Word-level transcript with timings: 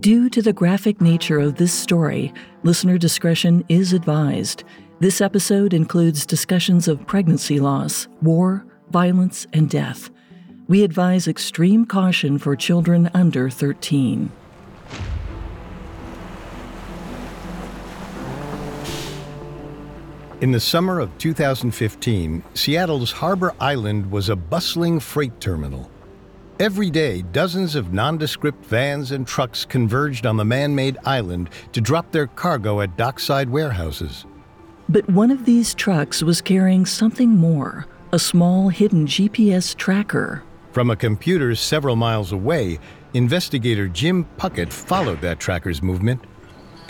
Due 0.00 0.28
to 0.28 0.42
the 0.42 0.52
graphic 0.52 1.00
nature 1.00 1.38
of 1.38 1.54
this 1.54 1.72
story, 1.72 2.30
listener 2.64 2.98
discretion 2.98 3.64
is 3.70 3.94
advised. 3.94 4.64
This 5.00 5.22
episode 5.22 5.72
includes 5.72 6.26
discussions 6.26 6.86
of 6.86 7.06
pregnancy 7.06 7.60
loss, 7.60 8.08
war, 8.20 8.66
violence, 8.90 9.46
and 9.54 9.70
death. 9.70 10.10
We 10.68 10.84
advise 10.84 11.28
extreme 11.28 11.86
caution 11.86 12.36
for 12.36 12.54
children 12.56 13.10
under 13.14 13.48
13. 13.48 14.30
In 20.44 20.52
the 20.52 20.60
summer 20.60 21.00
of 21.00 21.16
2015, 21.16 22.44
Seattle's 22.52 23.10
Harbor 23.10 23.54
Island 23.60 24.10
was 24.10 24.28
a 24.28 24.36
bustling 24.36 25.00
freight 25.00 25.40
terminal. 25.40 25.90
Every 26.60 26.90
day, 26.90 27.22
dozens 27.22 27.74
of 27.74 27.94
nondescript 27.94 28.62
vans 28.66 29.10
and 29.10 29.26
trucks 29.26 29.64
converged 29.64 30.26
on 30.26 30.36
the 30.36 30.44
man 30.44 30.74
made 30.74 30.98
island 31.06 31.48
to 31.72 31.80
drop 31.80 32.12
their 32.12 32.26
cargo 32.26 32.82
at 32.82 32.98
dockside 32.98 33.48
warehouses. 33.48 34.26
But 34.86 35.08
one 35.08 35.30
of 35.30 35.46
these 35.46 35.72
trucks 35.72 36.22
was 36.22 36.42
carrying 36.42 36.84
something 36.84 37.30
more 37.30 37.86
a 38.12 38.18
small 38.18 38.68
hidden 38.68 39.06
GPS 39.06 39.74
tracker. 39.74 40.42
From 40.72 40.90
a 40.90 40.96
computer 40.96 41.54
several 41.54 41.96
miles 41.96 42.32
away, 42.32 42.80
investigator 43.14 43.88
Jim 43.88 44.26
Puckett 44.36 44.70
followed 44.70 45.22
that 45.22 45.40
tracker's 45.40 45.82
movement, 45.82 46.22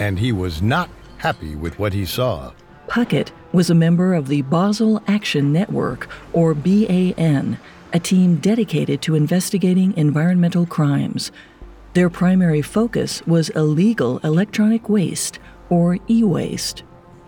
and 0.00 0.18
he 0.18 0.32
was 0.32 0.60
not 0.60 0.90
happy 1.18 1.54
with 1.54 1.78
what 1.78 1.92
he 1.92 2.04
saw. 2.04 2.52
Puckett 2.88 3.30
was 3.54 3.70
a 3.70 3.74
member 3.74 4.14
of 4.14 4.26
the 4.26 4.42
Basel 4.42 5.00
Action 5.06 5.52
Network, 5.52 6.08
or 6.32 6.54
BAN, 6.54 7.56
a 7.92 8.00
team 8.00 8.36
dedicated 8.38 9.00
to 9.02 9.14
investigating 9.14 9.96
environmental 9.96 10.66
crimes. 10.66 11.30
Their 11.92 12.10
primary 12.10 12.62
focus 12.62 13.24
was 13.28 13.50
illegal 13.50 14.18
electronic 14.24 14.88
waste, 14.88 15.38
or 15.70 15.98
e 16.10 16.24
waste. 16.24 16.82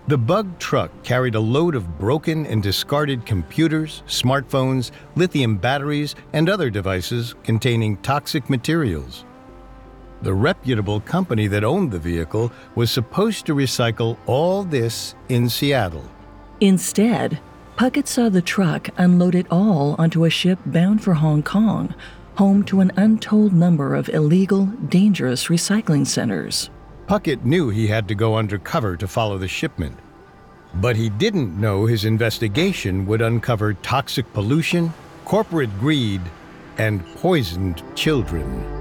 The 0.08 0.18
bug 0.18 0.58
truck 0.58 0.90
carried 1.04 1.36
a 1.36 1.40
load 1.40 1.76
of 1.76 1.96
broken 1.96 2.44
and 2.46 2.60
discarded 2.60 3.24
computers, 3.24 4.02
smartphones, 4.08 4.90
lithium 5.14 5.56
batteries, 5.56 6.16
and 6.32 6.48
other 6.48 6.70
devices 6.70 7.36
containing 7.44 7.98
toxic 7.98 8.50
materials. 8.50 9.24
The 10.22 10.34
reputable 10.34 11.00
company 11.00 11.46
that 11.46 11.62
owned 11.62 11.92
the 11.92 12.00
vehicle 12.00 12.50
was 12.74 12.90
supposed 12.90 13.46
to 13.46 13.54
recycle 13.54 14.16
all 14.26 14.64
this 14.64 15.14
in 15.28 15.48
Seattle. 15.48 16.10
Instead, 16.60 17.38
Puckett 17.76 18.06
saw 18.06 18.30
the 18.30 18.40
truck 18.40 18.88
unload 18.96 19.34
it 19.34 19.46
all 19.50 19.94
onto 19.98 20.24
a 20.24 20.30
ship 20.30 20.58
bound 20.64 21.04
for 21.04 21.14
Hong 21.14 21.42
Kong, 21.42 21.94
home 22.36 22.64
to 22.64 22.80
an 22.80 22.92
untold 22.96 23.52
number 23.52 23.94
of 23.94 24.08
illegal, 24.08 24.66
dangerous 24.88 25.48
recycling 25.48 26.06
centers. 26.06 26.70
Puckett 27.06 27.44
knew 27.44 27.68
he 27.68 27.86
had 27.86 28.08
to 28.08 28.14
go 28.14 28.36
undercover 28.36 28.96
to 28.96 29.06
follow 29.06 29.36
the 29.36 29.48
shipment. 29.48 29.98
But 30.74 30.96
he 30.96 31.10
didn't 31.10 31.60
know 31.60 31.86
his 31.86 32.04
investigation 32.04 33.06
would 33.06 33.22
uncover 33.22 33.74
toxic 33.74 34.30
pollution, 34.32 34.92
corporate 35.24 35.78
greed, 35.78 36.22
and 36.78 37.04
poisoned 37.16 37.82
children. 37.94 38.75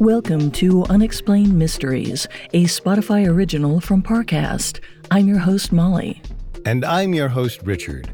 Welcome 0.00 0.50
to 0.50 0.84
Unexplained 0.90 1.58
Mysteries, 1.58 2.28
a 2.52 2.64
Spotify 2.64 3.26
original 3.26 3.80
from 3.80 4.02
Parcast. 4.02 4.80
I'm 5.10 5.26
your 5.26 5.38
host, 5.38 5.72
Molly. 5.72 6.20
And 6.66 6.84
I'm 6.84 7.14
your 7.14 7.28
host, 7.28 7.62
Richard. 7.62 8.10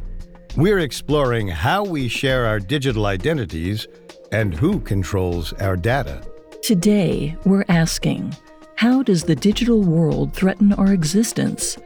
We're 0.56 0.78
exploring 0.78 1.48
how 1.48 1.82
we 1.82 2.06
share 2.06 2.46
our 2.46 2.60
digital 2.60 3.06
identities 3.06 3.88
and 4.30 4.54
who 4.54 4.78
controls 4.78 5.52
our 5.54 5.76
data. 5.76 6.22
Today, 6.62 7.36
we're 7.44 7.64
asking 7.68 8.36
how 8.76 9.02
does 9.02 9.24
the 9.24 9.34
digital 9.34 9.82
world 9.82 10.34
threaten 10.34 10.72
our 10.74 10.92
existence? 10.92 11.78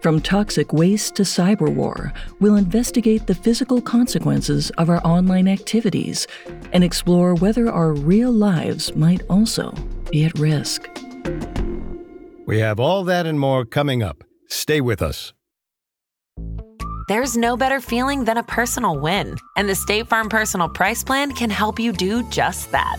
From 0.00 0.20
toxic 0.20 0.72
waste 0.72 1.16
to 1.16 1.24
cyber 1.24 1.74
war, 1.74 2.12
we'll 2.38 2.54
investigate 2.54 3.26
the 3.26 3.34
physical 3.34 3.80
consequences 3.80 4.70
of 4.78 4.88
our 4.88 5.04
online 5.04 5.48
activities 5.48 6.26
and 6.72 6.84
explore 6.84 7.34
whether 7.34 7.68
our 7.68 7.92
real 7.92 8.30
lives 8.30 8.94
might 8.94 9.22
also 9.28 9.72
be 10.10 10.24
at 10.24 10.38
risk. 10.38 10.88
We 12.46 12.60
have 12.60 12.78
all 12.78 13.02
that 13.04 13.26
and 13.26 13.40
more 13.40 13.64
coming 13.64 14.02
up. 14.02 14.22
Stay 14.48 14.80
with 14.80 15.02
us. 15.02 15.32
There's 17.08 17.36
no 17.36 17.56
better 17.56 17.80
feeling 17.80 18.24
than 18.24 18.36
a 18.36 18.42
personal 18.42 19.00
win, 19.00 19.36
and 19.56 19.68
the 19.68 19.74
State 19.74 20.08
Farm 20.08 20.28
Personal 20.28 20.68
Price 20.68 21.02
Plan 21.02 21.32
can 21.32 21.50
help 21.50 21.80
you 21.80 21.92
do 21.92 22.22
just 22.30 22.70
that. 22.70 22.98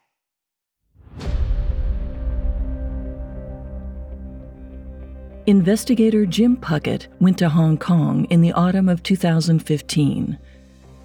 Investigator 5.51 6.25
Jim 6.25 6.55
Puckett 6.55 7.07
went 7.19 7.37
to 7.39 7.49
Hong 7.49 7.77
Kong 7.77 8.23
in 8.29 8.39
the 8.39 8.53
autumn 8.53 8.87
of 8.87 9.03
2015. 9.03 10.39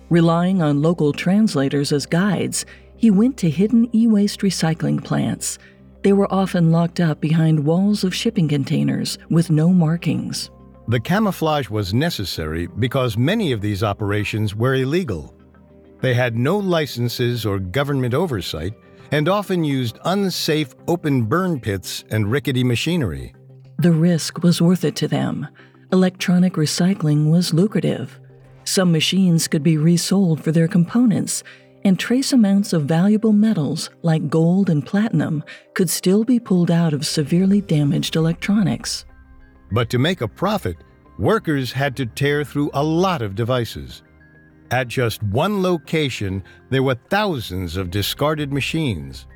Relying 0.09 0.63
on 0.63 0.83
local 0.83 1.13
translators 1.13 1.91
as 1.91 2.07
guides, 2.07 2.65
he 2.97 3.11
went 3.11 3.37
to 3.39 3.51
hidden 3.51 3.91
e 3.93 4.07
waste 4.07 4.43
recycling 4.43 5.03
plants. 5.03 5.59
They 6.05 6.13
were 6.13 6.33
often 6.33 6.71
locked 6.71 7.01
up 7.01 7.21
behind 7.21 7.67
walls 7.67 8.05
of 8.05 8.15
shipping 8.15 8.47
containers 8.47 9.19
with 9.31 9.51
no 9.51 9.71
markings. 9.71 10.53
The 10.87 11.01
camouflage 11.01 11.69
was 11.69 11.93
necessary 11.93 12.69
because 12.69 13.19
many 13.19 13.51
of 13.51 13.61
these 13.61 13.83
operations 13.83 14.55
were 14.55 14.77
illegal. 14.77 15.35
They 16.03 16.15
had 16.15 16.37
no 16.37 16.57
licenses 16.57 17.45
or 17.45 17.59
government 17.59 18.15
oversight 18.15 18.75
and 19.11 19.29
often 19.29 19.65
used 19.65 19.99
unsafe 20.05 20.73
open 20.87 21.25
burn 21.25 21.59
pits 21.59 22.05
and 22.11 22.31
rickety 22.31 22.63
machinery. 22.63 23.35
The 23.79 23.93
risk 23.93 24.43
was 24.43 24.63
worth 24.63 24.85
it 24.85 24.97
to 24.97 25.09
them. 25.09 25.47
Electronic 25.93 26.55
recycling 26.55 27.31
was 27.31 27.53
lucrative. 27.53 28.19
Some 28.65 28.91
machines 28.91 29.47
could 29.49 29.63
be 29.63 29.77
resold 29.77 30.43
for 30.43 30.51
their 30.51 30.67
components, 30.67 31.43
and 31.85 31.99
trace 31.99 32.33
amounts 32.33 32.73
of 32.73 32.87
valuable 32.87 33.33
metals 33.33 33.91
like 34.03 34.29
gold 34.29 34.71
and 34.71 34.85
platinum 34.85 35.45
could 35.75 35.89
still 35.89 36.25
be 36.25 36.41
pulled 36.41 36.71
out 36.71 36.93
of 36.93 37.07
severely 37.07 37.61
damaged 37.61 38.17
electronics. 38.17 39.05
But 39.71 39.91
to 39.91 39.99
make 39.99 40.21
a 40.21 40.29
profit, 40.29 40.79
workers 41.19 41.71
had 41.71 41.97
to 41.97 42.07
tear 42.07 42.45
through 42.45 42.71
a 42.75 42.83
lot 42.83 43.23
of 43.23 43.35
devices. 43.35 44.03
At 44.71 44.89
just 44.89 45.23
one 45.23 45.63
location, 45.63 46.43
there 46.71 46.83
were 46.83 46.97
thousands 47.09 47.77
of 47.77 47.91
discarded 47.91 48.53
machines. 48.53 49.27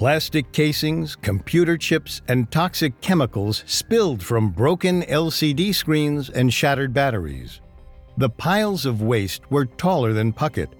Plastic 0.00 0.50
casings, 0.52 1.14
computer 1.14 1.76
chips, 1.76 2.22
and 2.26 2.50
toxic 2.50 2.98
chemicals 3.02 3.64
spilled 3.66 4.22
from 4.22 4.48
broken 4.48 5.02
LCD 5.02 5.74
screens 5.74 6.30
and 6.30 6.50
shattered 6.50 6.94
batteries. 6.94 7.60
The 8.16 8.30
piles 8.30 8.86
of 8.86 9.02
waste 9.02 9.50
were 9.50 9.66
taller 9.66 10.14
than 10.14 10.32
Puckett, 10.32 10.70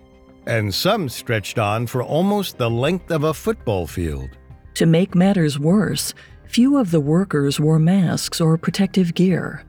and 0.46 0.74
some 0.74 1.06
stretched 1.10 1.58
on 1.58 1.86
for 1.86 2.02
almost 2.02 2.56
the 2.56 2.70
length 2.70 3.10
of 3.10 3.24
a 3.24 3.34
football 3.34 3.86
field. 3.86 4.30
To 4.76 4.86
make 4.86 5.14
matters 5.14 5.58
worse, 5.58 6.14
few 6.48 6.78
of 6.78 6.90
the 6.90 6.98
workers 6.98 7.60
wore 7.60 7.78
masks 7.78 8.40
or 8.40 8.56
protective 8.56 9.12
gear. 9.12 9.66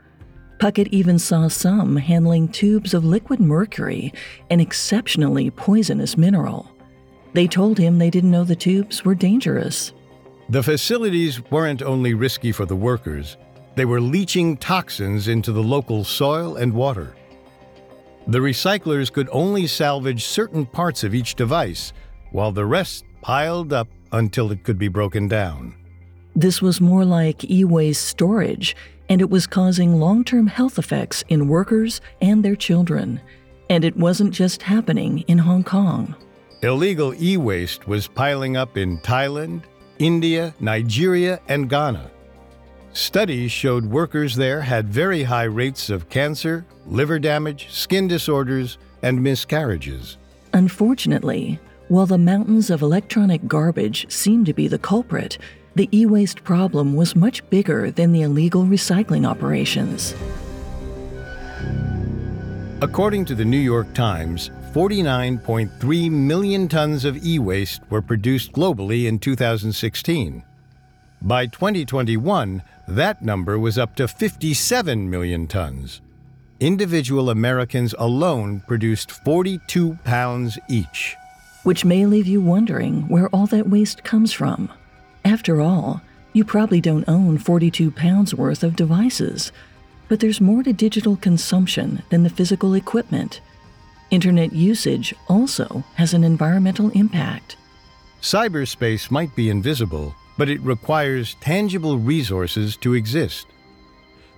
Puckett 0.59 0.87
even 0.91 1.19
saw 1.19 1.49
some 1.49 1.97
handling 1.97 2.47
tubes 2.47 2.93
of 2.93 3.03
liquid 3.03 3.41
mercury, 3.41 4.13
an 4.49 4.61
exceptionally 4.61 5.49
poisonous 5.49 6.15
mineral. 6.15 6.71
They 7.33 7.47
told 7.47 7.77
him 7.77 7.97
they 7.97 8.09
didn't 8.09 8.31
know 8.31 8.43
the 8.43 8.55
tubes 8.55 9.05
were 9.05 9.15
dangerous. 9.15 9.93
The 10.49 10.63
facilities 10.63 11.41
weren't 11.49 11.81
only 11.81 12.13
risky 12.13 12.51
for 12.51 12.65
the 12.65 12.75
workers, 12.75 13.37
they 13.75 13.85
were 13.85 14.01
leaching 14.01 14.57
toxins 14.57 15.29
into 15.29 15.53
the 15.53 15.63
local 15.63 16.03
soil 16.03 16.57
and 16.57 16.73
water. 16.73 17.15
The 18.27 18.39
recyclers 18.39 19.11
could 19.11 19.29
only 19.31 19.65
salvage 19.65 20.25
certain 20.25 20.65
parts 20.65 21.03
of 21.03 21.15
each 21.15 21.35
device, 21.35 21.93
while 22.31 22.51
the 22.51 22.65
rest 22.65 23.05
piled 23.21 23.71
up 23.71 23.87
until 24.11 24.51
it 24.51 24.63
could 24.63 24.77
be 24.77 24.89
broken 24.89 25.27
down. 25.27 25.75
This 26.35 26.61
was 26.61 26.81
more 26.81 27.05
like 27.05 27.49
e 27.49 27.63
waste 27.63 28.05
storage, 28.05 28.75
and 29.09 29.21
it 29.21 29.29
was 29.29 29.47
causing 29.47 29.99
long 29.99 30.23
term 30.23 30.47
health 30.47 30.77
effects 30.77 31.23
in 31.29 31.47
workers 31.47 32.01
and 32.21 32.43
their 32.43 32.55
children. 32.55 33.21
And 33.69 33.85
it 33.85 33.95
wasn't 33.95 34.33
just 34.33 34.63
happening 34.63 35.19
in 35.27 35.37
Hong 35.37 35.63
Kong. 35.63 36.15
Illegal 36.63 37.15
e 37.19 37.37
waste 37.37 37.87
was 37.87 38.07
piling 38.07 38.55
up 38.55 38.77
in 38.77 38.99
Thailand, 38.99 39.63
India, 39.97 40.53
Nigeria, 40.59 41.39
and 41.47 41.67
Ghana. 41.67 42.11
Studies 42.93 43.51
showed 43.51 43.83
workers 43.85 44.35
there 44.35 44.61
had 44.61 44.87
very 44.87 45.23
high 45.23 45.45
rates 45.45 45.89
of 45.89 46.07
cancer, 46.09 46.63
liver 46.85 47.17
damage, 47.17 47.71
skin 47.71 48.07
disorders, 48.07 48.77
and 49.01 49.23
miscarriages. 49.23 50.17
Unfortunately, 50.53 51.59
while 51.87 52.05
the 52.05 52.19
mountains 52.19 52.69
of 52.69 52.83
electronic 52.83 53.47
garbage 53.47 54.05
seemed 54.11 54.45
to 54.45 54.53
be 54.53 54.67
the 54.67 54.77
culprit, 54.77 55.39
the 55.73 55.89
e 55.91 56.05
waste 56.05 56.43
problem 56.43 56.95
was 56.95 57.15
much 57.15 57.47
bigger 57.49 57.89
than 57.89 58.11
the 58.11 58.21
illegal 58.21 58.65
recycling 58.65 59.27
operations. 59.27 60.13
According 62.83 63.25
to 63.25 63.35
the 63.35 63.45
New 63.45 63.59
York 63.59 63.91
Times, 63.93 64.51
49.3 64.73 66.09
million 66.09 66.69
tons 66.69 67.03
of 67.03 67.25
e 67.25 67.39
waste 67.39 67.81
were 67.89 68.01
produced 68.01 68.53
globally 68.53 69.05
in 69.05 69.19
2016. 69.19 70.43
By 71.21 71.45
2021, 71.47 72.63
that 72.87 73.21
number 73.21 73.59
was 73.59 73.77
up 73.77 73.97
to 73.97 74.07
57 74.07 75.09
million 75.09 75.45
tons. 75.47 75.99
Individual 76.61 77.29
Americans 77.29 77.93
alone 77.99 78.61
produced 78.61 79.11
42 79.11 79.99
pounds 80.05 80.57
each. 80.69 81.17
Which 81.63 81.83
may 81.83 82.05
leave 82.05 82.27
you 82.27 82.39
wondering 82.39 83.09
where 83.09 83.27
all 83.29 83.47
that 83.47 83.67
waste 83.67 84.05
comes 84.05 84.31
from. 84.31 84.71
After 85.25 85.59
all, 85.59 86.01
you 86.31 86.45
probably 86.45 86.79
don't 86.79 87.09
own 87.09 87.37
42 87.37 87.91
pounds 87.91 88.33
worth 88.33 88.63
of 88.63 88.77
devices. 88.77 89.51
But 90.07 90.21
there's 90.21 90.39
more 90.39 90.63
to 90.63 90.71
digital 90.71 91.17
consumption 91.17 92.03
than 92.09 92.23
the 92.23 92.29
physical 92.29 92.73
equipment. 92.73 93.41
Internet 94.11 94.51
usage 94.51 95.15
also 95.29 95.85
has 95.95 96.13
an 96.13 96.25
environmental 96.25 96.89
impact. 96.89 97.55
Cyberspace 98.21 99.09
might 99.09 99.33
be 99.37 99.49
invisible, 99.49 100.13
but 100.37 100.49
it 100.49 100.61
requires 100.61 101.35
tangible 101.35 101.97
resources 101.97 102.75
to 102.77 102.93
exist. 102.93 103.47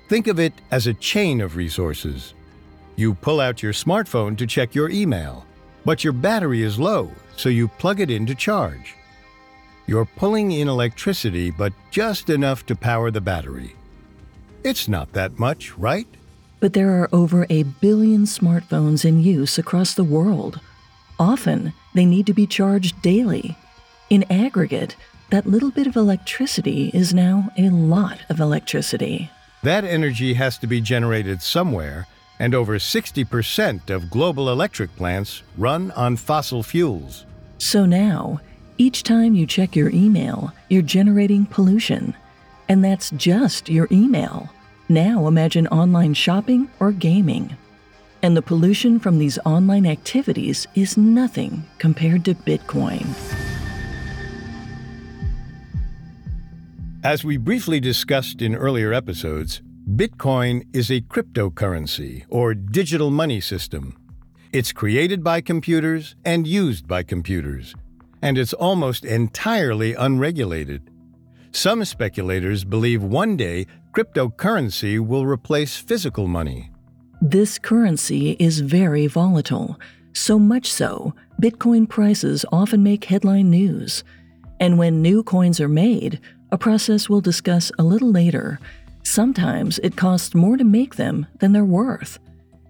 Think 0.09 0.27
of 0.27 0.39
it 0.39 0.53
as 0.69 0.85
a 0.85 0.93
chain 0.93 1.41
of 1.41 1.55
resources. 1.55 2.35
You 2.95 3.15
pull 3.15 3.39
out 3.39 3.63
your 3.63 3.73
smartphone 3.73 4.37
to 4.37 4.45
check 4.45 4.75
your 4.75 4.91
email, 4.91 5.43
but 5.85 6.03
your 6.03 6.13
battery 6.13 6.61
is 6.61 6.79
low, 6.79 7.11
so 7.35 7.49
you 7.49 7.67
plug 7.67 7.99
it 7.99 8.11
in 8.11 8.27
to 8.27 8.35
charge. 8.35 8.93
You're 9.87 10.05
pulling 10.05 10.51
in 10.51 10.67
electricity, 10.67 11.49
but 11.49 11.73
just 11.89 12.29
enough 12.29 12.63
to 12.67 12.75
power 12.75 13.09
the 13.09 13.21
battery. 13.21 13.75
It's 14.63 14.87
not 14.87 15.11
that 15.13 15.39
much, 15.39 15.75
right? 15.79 16.07
But 16.63 16.71
there 16.71 16.91
are 17.01 17.09
over 17.11 17.45
a 17.49 17.63
billion 17.63 18.23
smartphones 18.23 19.03
in 19.03 19.19
use 19.19 19.57
across 19.57 19.93
the 19.93 20.03
world. 20.05 20.61
Often, 21.19 21.73
they 21.93 22.05
need 22.05 22.25
to 22.27 22.33
be 22.33 22.47
charged 22.47 23.01
daily. 23.01 23.57
In 24.09 24.23
aggregate, 24.31 24.95
that 25.29 25.45
little 25.45 25.71
bit 25.71 25.87
of 25.87 25.97
electricity 25.97 26.89
is 26.93 27.13
now 27.13 27.49
a 27.57 27.69
lot 27.69 28.19
of 28.29 28.39
electricity. 28.39 29.29
That 29.63 29.83
energy 29.83 30.35
has 30.35 30.57
to 30.59 30.67
be 30.67 30.79
generated 30.79 31.41
somewhere, 31.41 32.07
and 32.39 32.55
over 32.55 32.77
60% 32.77 33.89
of 33.89 34.09
global 34.09 34.49
electric 34.49 34.95
plants 34.95 35.43
run 35.57 35.91
on 35.97 36.15
fossil 36.15 36.63
fuels. 36.63 37.25
So 37.57 37.85
now, 37.85 38.39
each 38.77 39.03
time 39.03 39.35
you 39.35 39.45
check 39.45 39.75
your 39.75 39.89
email, 39.89 40.53
you're 40.69 40.81
generating 40.81 41.45
pollution. 41.45 42.15
And 42.69 42.85
that's 42.85 43.09
just 43.09 43.67
your 43.67 43.89
email. 43.91 44.49
Now 44.93 45.25
imagine 45.25 45.65
online 45.69 46.13
shopping 46.13 46.69
or 46.79 46.91
gaming. 46.91 47.57
And 48.21 48.37
the 48.37 48.43
pollution 48.43 48.99
from 48.99 49.17
these 49.17 49.39
online 49.43 49.87
activities 49.87 50.67
is 50.75 50.97
nothing 50.97 51.63
compared 51.79 52.23
to 52.25 52.35
Bitcoin. 52.35 53.07
As 57.03 57.23
we 57.23 57.37
briefly 57.37 57.79
discussed 57.79 58.43
in 58.43 58.53
earlier 58.53 58.93
episodes, 58.93 59.63
Bitcoin 59.95 60.63
is 60.75 60.91
a 60.91 61.01
cryptocurrency 61.01 62.25
or 62.29 62.53
digital 62.53 63.09
money 63.09 63.41
system. 63.41 63.97
It's 64.51 64.71
created 64.71 65.23
by 65.23 65.41
computers 65.41 66.15
and 66.23 66.45
used 66.45 66.87
by 66.87 67.01
computers, 67.01 67.73
and 68.21 68.37
it's 68.37 68.53
almost 68.53 69.05
entirely 69.05 69.95
unregulated. 69.95 70.92
Some 71.55 71.85
speculators 71.85 72.63
believe 72.63 73.03
one 73.03 73.37
day 73.37 73.67
cryptocurrency 73.91 74.99
will 74.99 75.27
replace 75.27 75.77
physical 75.77 76.27
money. 76.27 76.71
This 77.21 77.59
currency 77.59 78.31
is 78.39 78.59
very 78.59 79.05
volatile, 79.05 79.79
so 80.13 80.39
much 80.39 80.71
so, 80.71 81.13
Bitcoin 81.39 81.87
prices 81.87 82.43
often 82.51 82.81
make 82.81 83.05
headline 83.05 83.51
news. 83.51 84.03
And 84.59 84.79
when 84.79 85.03
new 85.03 85.21
coins 85.21 85.61
are 85.61 85.69
made, 85.69 86.19
a 86.51 86.57
process 86.57 87.07
we'll 87.07 87.21
discuss 87.21 87.71
a 87.77 87.83
little 87.83 88.11
later, 88.11 88.59
sometimes 89.03 89.77
it 89.79 89.95
costs 89.95 90.33
more 90.33 90.57
to 90.57 90.63
make 90.63 90.95
them 90.95 91.27
than 91.39 91.51
they're 91.51 91.63
worth. 91.63 92.17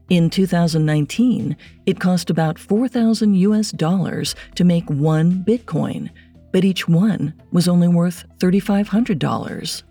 In 0.09 0.29
2019, 0.29 1.55
it 1.85 2.01
cost 2.01 2.29
about 2.29 2.59
4,000 2.59 3.33
US 3.35 3.71
dollars 3.71 4.35
to 4.55 4.65
make 4.65 4.89
one 4.89 5.43
Bitcoin, 5.45 6.09
but 6.53 6.63
each 6.63 6.87
one 6.87 7.33
was 7.51 7.67
only 7.67 7.89
worth 7.89 8.23
$3,500. 8.39 9.83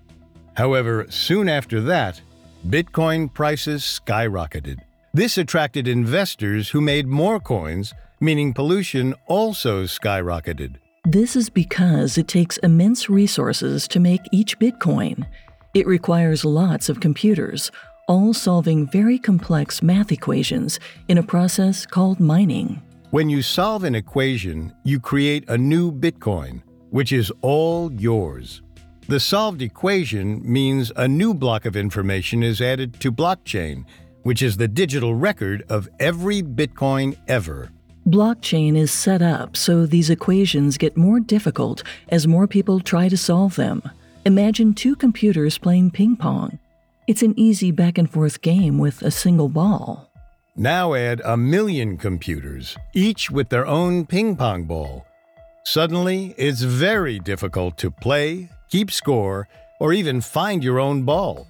However, 0.57 1.07
soon 1.11 1.49
after 1.49 1.83
that, 1.83 2.23
Bitcoin 2.67 3.33
prices 3.33 3.83
skyrocketed. 3.83 4.79
This 5.13 5.37
attracted 5.37 5.89
investors 5.89 6.71
who 6.71 6.81
made 6.81 7.07
more 7.07 7.39
coins, 7.41 7.93
meaning 8.21 8.55
pollution 8.55 9.15
also 9.27 9.85
skyrocketed. 9.85 10.77
This 11.05 11.35
is 11.35 11.51
because 11.51 12.17
it 12.17 12.29
takes 12.29 12.59
immense 12.59 13.11
resources 13.11 13.89
to 13.89 13.99
make 13.99 14.21
each 14.31 14.59
Bitcoin. 14.59 15.27
It 15.75 15.87
requires 15.87 16.45
lots 16.45 16.89
of 16.89 17.01
computers, 17.01 17.73
all 18.07 18.33
solving 18.33 18.87
very 18.87 19.19
complex 19.19 19.83
math 19.83 20.13
equations 20.13 20.79
in 21.09 21.19
a 21.19 21.23
process 21.23 21.85
called 21.85 22.21
mining. 22.21 22.81
When 23.13 23.29
you 23.29 23.43
solve 23.43 23.85
an 23.85 23.95
equation, 23.95 24.73
you 24.85 24.99
create 24.99 25.47
a 25.51 25.59
new 25.59 25.93
Bitcoin, 25.93 26.63
which 26.89 27.13
is 27.13 27.31
all 27.43 27.93
yours. 27.93 28.63
The 29.07 29.21
solved 29.21 29.61
equation 29.61 30.41
means 30.51 30.91
a 30.97 31.07
new 31.07 31.35
block 31.35 31.67
of 31.67 31.77
information 31.77 32.43
is 32.43 32.63
added 32.63 32.99
to 33.01 33.13
blockchain, 33.13 33.85
which 34.23 34.41
is 34.41 34.57
the 34.57 34.67
digital 34.67 35.15
record 35.15 35.63
of 35.69 35.91
every 36.01 36.41
Bitcoin 36.41 37.15
ever. 37.29 37.69
Blockchain 38.07 38.79
is 38.79 38.91
set 38.91 39.21
up 39.21 39.59
so 39.59 39.85
these 39.85 40.09
equations 40.09 40.79
get 40.79 40.97
more 40.97 41.21
difficult 41.21 41.83
as 42.09 42.27
more 42.27 42.47
people 42.47 42.81
try 42.81 43.11
to 43.11 43.19
solve 43.19 43.57
them. 43.57 43.83
Imagine 44.25 44.73
two 44.73 44.97
computers 44.97 45.59
playing 45.59 45.91
ping 45.91 46.17
pong. 46.17 46.59
It's 47.07 47.23
an 47.23 47.39
easy 47.39 47.73
back 47.73 47.99
and 47.99 48.11
forth 48.11 48.41
game 48.41 48.79
with 48.79 49.03
a 49.03 49.11
single 49.11 49.51
ball. 49.51 50.12
Now 50.55 50.93
add 50.93 51.23
a 51.25 51.35
million 51.35 51.97
computers, 51.97 52.77
each 52.93 53.31
with 53.31 53.49
their 53.49 53.67
own 53.67 54.05
ping 54.05 54.37
pong 54.37 54.65
ball. 54.65 55.07
Suddenly, 55.65 56.35
it's 56.37 56.61
very 56.61 57.19
difficult 57.19 57.79
to 57.79 57.91
play, 57.91 58.51
keep 58.69 58.91
score, 58.91 59.49
or 59.81 59.95
even 59.95 60.21
find 60.21 60.63
your 60.63 60.79
own 60.79 61.05
ball. 61.05 61.47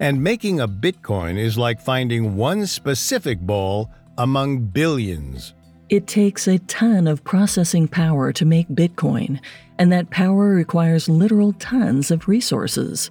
And 0.00 0.22
making 0.22 0.60
a 0.60 0.68
Bitcoin 0.68 1.38
is 1.38 1.56
like 1.56 1.80
finding 1.80 2.36
one 2.36 2.66
specific 2.66 3.40
ball 3.40 3.90
among 4.18 4.66
billions. 4.66 5.54
It 5.88 6.06
takes 6.06 6.46
a 6.46 6.58
ton 6.58 7.06
of 7.06 7.24
processing 7.24 7.88
power 7.88 8.32
to 8.32 8.44
make 8.44 8.68
Bitcoin, 8.68 9.40
and 9.78 9.90
that 9.92 10.10
power 10.10 10.50
requires 10.50 11.08
literal 11.08 11.54
tons 11.54 12.10
of 12.10 12.28
resources. 12.28 13.10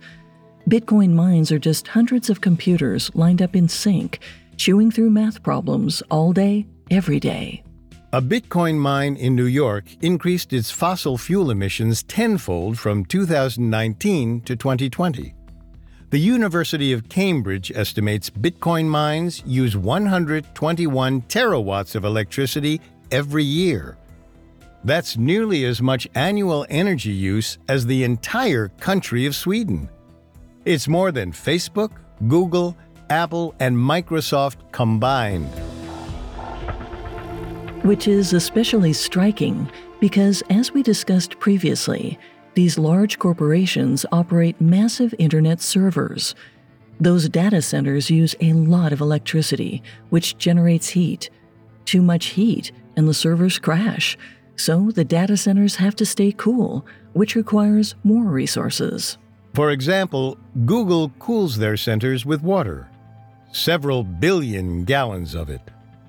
Bitcoin 0.69 1.13
mines 1.13 1.51
are 1.51 1.57
just 1.57 1.87
hundreds 1.87 2.29
of 2.29 2.41
computers 2.41 3.09
lined 3.15 3.41
up 3.41 3.55
in 3.55 3.67
sync, 3.67 4.19
chewing 4.61 4.91
through 4.91 5.09
math 5.09 5.41
problems 5.41 6.03
all 6.11 6.31
day, 6.31 6.67
every 6.91 7.19
day. 7.19 7.63
A 8.13 8.21
Bitcoin 8.21 8.75
mine 8.77 9.15
in 9.15 9.35
New 9.35 9.45
York 9.45 9.85
increased 10.03 10.53
its 10.53 10.69
fossil 10.69 11.17
fuel 11.17 11.49
emissions 11.49 12.03
tenfold 12.03 12.77
from 12.77 13.03
2019 13.05 14.41
to 14.41 14.55
2020. 14.55 15.33
The 16.11 16.19
University 16.19 16.93
of 16.93 17.09
Cambridge 17.09 17.71
estimates 17.71 18.29
Bitcoin 18.29 18.85
mines 18.85 19.41
use 19.47 19.75
121 19.75 21.21
terawatts 21.23 21.95
of 21.95 22.05
electricity 22.05 22.79
every 23.09 23.43
year. 23.43 23.97
That's 24.83 25.17
nearly 25.17 25.65
as 25.65 25.81
much 25.81 26.07
annual 26.13 26.67
energy 26.69 27.13
use 27.13 27.57
as 27.67 27.87
the 27.87 28.03
entire 28.03 28.67
country 28.79 29.25
of 29.25 29.35
Sweden. 29.35 29.89
It's 30.65 30.87
more 30.87 31.11
than 31.11 31.31
Facebook, 31.31 31.93
Google, 32.27 32.77
Apple, 33.11 33.53
and 33.59 33.75
Microsoft 33.75 34.55
combined. 34.71 35.49
Which 37.83 38.07
is 38.07 38.31
especially 38.31 38.93
striking 38.93 39.69
because, 39.99 40.41
as 40.49 40.71
we 40.71 40.81
discussed 40.81 41.37
previously, 41.39 42.17
these 42.53 42.77
large 42.77 43.19
corporations 43.19 44.05
operate 44.13 44.61
massive 44.61 45.13
internet 45.19 45.59
servers. 45.61 46.35
Those 47.01 47.27
data 47.27 47.61
centers 47.61 48.09
use 48.09 48.33
a 48.39 48.53
lot 48.53 48.93
of 48.93 49.01
electricity, 49.01 49.83
which 50.09 50.37
generates 50.37 50.89
heat. 50.89 51.29
Too 51.83 52.01
much 52.01 52.27
heat, 52.27 52.71
and 52.95 53.09
the 53.09 53.13
servers 53.13 53.59
crash. 53.59 54.17
So 54.55 54.91
the 54.91 55.03
data 55.03 55.35
centers 55.35 55.75
have 55.75 55.95
to 55.97 56.05
stay 56.05 56.31
cool, 56.31 56.85
which 57.11 57.35
requires 57.35 57.95
more 58.03 58.23
resources. 58.23 59.17
For 59.53 59.71
example, 59.71 60.37
Google 60.65 61.09
cools 61.19 61.57
their 61.57 61.75
centers 61.75 62.25
with 62.25 62.41
water, 62.41 62.87
several 63.51 64.03
billion 64.03 64.83
gallons 64.83 65.35
of 65.35 65.49
it. 65.49 65.61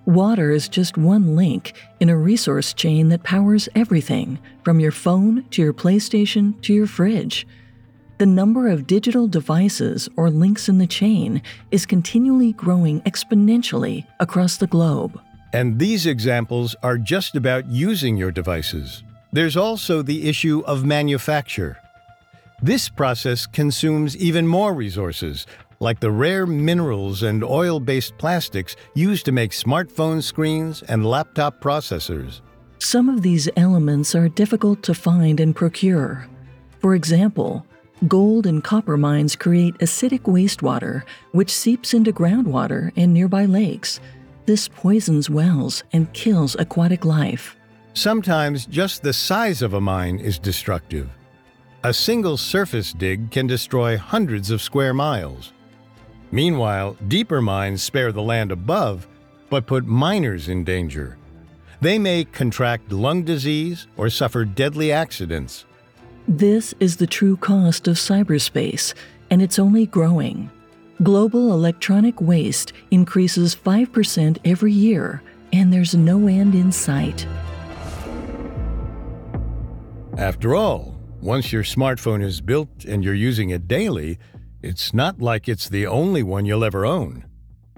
Water 0.05 0.51
is 0.51 0.69
just 0.69 0.99
one 0.99 1.37
link 1.37 1.75
in 2.01 2.09
a 2.09 2.17
resource 2.17 2.75
chain 2.75 3.09
that 3.11 3.23
powers 3.23 3.69
everything 3.77 4.39
from 4.65 4.81
your 4.81 4.91
phone 4.91 5.45
to 5.51 5.63
your 5.63 5.73
PlayStation 5.73 6.61
to 6.63 6.75
your 6.75 6.89
fridge. 6.89 7.47
The 8.19 8.27
number 8.27 8.69
of 8.69 8.87
digital 8.87 9.29
devices 9.29 10.09
or 10.17 10.31
links 10.31 10.69
in 10.69 10.79
the 10.79 10.87
chain 10.87 11.41
is 11.71 11.87
continually 11.87 12.53
growing 12.53 13.01
exponentially 13.03 14.07
across 14.21 14.57
the 14.57 14.67
globe. 14.67 15.21
And 15.53 15.79
these 15.79 16.07
examples 16.07 16.75
are 16.83 16.99
just 16.99 17.37
about 17.37 17.67
using 17.67 18.17
your 18.17 18.31
devices. 18.31 19.03
There's 19.33 19.57
also 19.57 20.03
the 20.03 20.29
issue 20.29 20.63
of 20.67 20.85
manufacture. 20.85 21.79
This 22.61 22.89
process 22.89 23.47
consumes 23.47 24.17
even 24.17 24.47
more 24.47 24.73
resources, 24.73 25.47
like 25.83 25.99
the 25.99 26.11
rare 26.11 26.47
minerals 26.47 27.25
and 27.25 27.43
oil 27.43 27.81
based 27.81 28.17
plastics 28.17 28.77
used 28.95 29.25
to 29.25 29.33
make 29.33 29.51
smartphone 29.51 30.23
screens 30.23 30.83
and 30.85 31.05
laptop 31.05 31.61
processors. 31.61 32.41
Some 32.79 33.09
of 33.09 33.23
these 33.23 33.49
elements 33.57 34.15
are 34.15 34.29
difficult 34.29 34.85
to 34.85 34.95
find 34.95 35.41
and 35.41 35.55
procure. 35.55 36.29
For 36.81 36.95
example, 36.95 37.67
gold 38.07 38.47
and 38.47 38.62
copper 38.62 38.97
mines 38.97 39.35
create 39.35 39.77
acidic 39.79 40.23
wastewater, 40.23 41.03
which 41.33 41.53
seeps 41.53 41.95
into 41.95 42.12
groundwater 42.12 42.93
and 42.97 43.12
nearby 43.12 43.45
lakes. 43.45 43.99
This 44.47 44.69
poisons 44.69 45.29
wells 45.29 45.83
and 45.93 46.12
kills 46.12 46.55
aquatic 46.61 47.05
life. 47.05 47.57
Sometimes 47.95 48.67
just 48.67 49.03
the 49.03 49.12
size 49.12 49.62
of 49.62 49.75
a 49.75 49.81
mine 49.81 50.19
is 50.19 50.39
destructive. 50.39 51.11
A 51.83 51.93
single 51.93 52.37
surface 52.37 52.93
dig 52.93 53.33
can 53.33 53.49
destroy 53.49 53.97
hundreds 53.97 54.53
of 54.53 54.62
square 54.62 54.95
miles. 54.95 55.53
Meanwhile, 56.33 56.97
deeper 57.09 57.43
mines 57.43 57.83
spare 57.83 58.11
the 58.11 58.23
land 58.23 58.51
above, 58.51 59.07
but 59.51 59.67
put 59.67 59.85
miners 59.87 60.49
in 60.49 60.65
danger. 60.65 61.19
They 61.83 61.99
may 61.99 62.25
contract 62.25 62.91
lung 62.91 63.23
disease 63.23 63.87
or 63.99 64.09
suffer 64.09 64.47
deadly 64.47 64.93
accidents. 64.93 65.67
This 66.27 66.73
is 66.81 66.97
the 66.97 67.07
true 67.07 67.37
cost 67.37 67.87
of 67.87 67.97
cyberspace, 67.97 68.95
and 69.31 69.43
it's 69.43 69.59
only 69.59 69.87
growing. 69.87 70.51
Global 71.03 71.53
electronic 71.53 72.21
waste 72.21 72.73
increases 72.91 73.55
5% 73.55 74.39
every 74.45 74.73
year, 74.73 75.23
and 75.53 75.71
there's 75.71 75.95
no 75.95 76.29
end 76.29 76.55
in 76.55 76.73
sight. 76.73 77.27
After 80.17 80.55
all, 80.55 80.99
once 81.21 81.53
your 81.53 81.62
smartphone 81.62 82.23
is 82.23 82.41
built 82.41 82.85
and 82.85 83.05
you're 83.05 83.15
using 83.15 83.51
it 83.51 83.69
daily, 83.69 84.19
it's 84.62 84.95
not 84.95 85.21
like 85.21 85.49
it's 85.49 85.69
the 85.69 85.87
only 85.87 86.23
one 86.23 86.45
you'll 86.47 86.64
ever 86.64 86.87
own. 86.87 87.25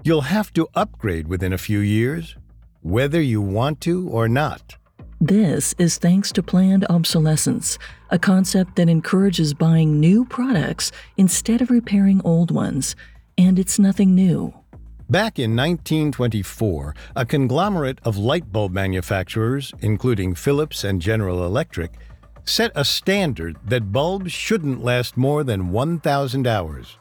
You'll 0.03 0.21
have 0.21 0.53
to 0.53 0.67
upgrade 0.75 1.27
within 1.27 1.51
a 1.51 1.57
few 1.57 1.79
years, 1.79 2.35
whether 2.81 3.19
you 3.19 3.41
want 3.41 3.81
to 3.81 4.07
or 4.09 4.27
not. 4.27 4.77
This 5.19 5.73
is 5.79 5.97
thanks 5.97 6.31
to 6.33 6.43
planned 6.43 6.85
obsolescence, 6.89 7.79
a 8.11 8.19
concept 8.19 8.75
that 8.75 8.89
encourages 8.89 9.53
buying 9.53 9.99
new 9.99 10.25
products 10.25 10.91
instead 11.17 11.61
of 11.61 11.71
repairing 11.71 12.21
old 12.23 12.51
ones, 12.51 12.95
and 13.37 13.57
it's 13.57 13.79
nothing 13.79 14.13
new. 14.13 14.53
Back 15.09 15.39
in 15.39 15.55
1924, 15.55 16.95
a 17.15 17.25
conglomerate 17.25 17.99
of 18.03 18.17
light 18.17 18.51
bulb 18.51 18.71
manufacturers, 18.71 19.73
including 19.81 20.35
Philips 20.35 20.83
and 20.83 21.01
General 21.01 21.45
Electric, 21.45 21.93
set 22.45 22.71
a 22.75 22.85
standard 22.85 23.57
that 23.65 23.91
bulbs 23.91 24.31
shouldn't 24.31 24.83
last 24.83 25.17
more 25.17 25.43
than 25.43 25.71
1,000 25.71 26.47
hours. 26.47 26.97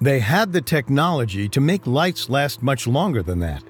They 0.00 0.20
had 0.20 0.52
the 0.52 0.60
technology 0.60 1.48
to 1.48 1.60
make 1.60 1.86
lights 1.86 2.28
last 2.28 2.62
much 2.62 2.86
longer 2.86 3.22
than 3.22 3.40
that, 3.40 3.62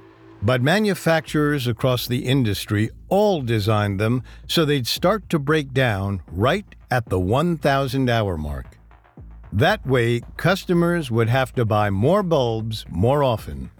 but 0.42 0.62
manufacturers 0.62 1.66
across 1.66 2.06
the 2.06 2.26
industry 2.26 2.90
all 3.08 3.42
designed 3.42 3.98
them 3.98 4.22
so 4.46 4.64
they'd 4.64 4.86
start 4.86 5.28
to 5.30 5.38
break 5.38 5.72
down 5.72 6.22
right 6.28 6.66
at 6.90 7.08
the 7.08 7.20
1,000 7.20 8.10
hour 8.10 8.36
mark. 8.36 8.78
That 9.52 9.86
way, 9.86 10.20
customers 10.36 11.10
would 11.10 11.28
have 11.28 11.54
to 11.54 11.64
buy 11.64 11.90
more 11.90 12.22
bulbs 12.22 12.84
more 12.90 13.22
often. 13.22 13.70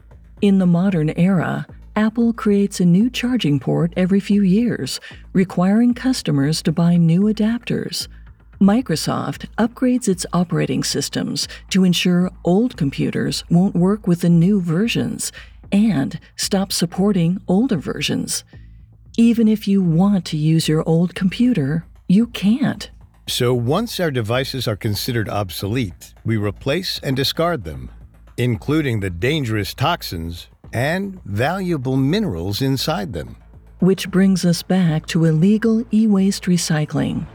In 0.41 0.59
the 0.59 0.67
modern 0.67 1.11
era, 1.17 1.67
Apple 1.97 2.33
creates 2.33 2.81
a 2.81 2.85
new 2.85 3.09
charging 3.09 3.61
port 3.61 3.93
every 3.97 4.19
few 4.19 4.43
years, 4.43 4.99
requiring 5.33 5.95
customers 5.95 6.61
to 6.63 6.73
buy 6.73 6.97
new 6.97 7.23
adapters. 7.23 8.09
Microsoft 8.61 9.47
upgrades 9.59 10.09
its 10.09 10.27
operating 10.33 10.83
systems 10.83 11.47
to 11.71 11.85
ensure 11.85 12.31
old 12.45 12.77
computers 12.77 13.45
won't 13.49 13.77
work 13.77 14.09
with 14.09 14.23
the 14.23 14.29
new 14.29 14.61
versions 14.61 15.31
and 15.71 16.19
stop 16.35 16.73
supporting 16.73 17.41
older 17.47 17.77
versions. 17.77 18.43
Even 19.17 19.47
if 19.47 19.69
you 19.69 19.81
want 19.81 20.25
to 20.25 20.37
use 20.37 20.67
your 20.67 20.83
old 20.89 21.15
computer, 21.15 21.87
you 22.09 22.27
can't. 22.29 22.91
So 23.29 23.55
once 23.55 24.01
our 24.01 24.11
devices 24.11 24.67
are 24.67 24.77
considered 24.77 25.29
obsolete, 25.29 26.15
we 26.25 26.37
replace 26.39 26.99
and 27.05 27.15
discard 27.15 27.63
them, 27.63 27.89
including 28.37 28.99
the 28.99 29.11
dangerous 29.11 29.75
toxins 29.75 30.49
and 30.75 31.23
valuable 31.25 31.97
minerals 31.97 32.61
inside 32.61 33.13
them. 33.15 33.37
Which 33.79 34.11
brings 34.11 34.45
us 34.45 34.63
back 34.63 35.07
to 35.07 35.25
illegal 35.25 35.85
e 35.93 36.07
waste 36.07 36.45
recycling. 36.45 37.27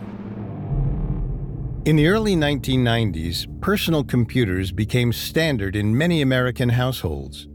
In 1.85 1.95
the 1.95 2.07
early 2.07 2.35
1990s, 2.35 3.47
personal 3.61 4.03
computers 4.03 4.71
became 4.71 5.13
standard 5.13 5.75
in 5.75 5.97
many 5.97 6.21
American 6.21 6.69
households. 6.69 7.47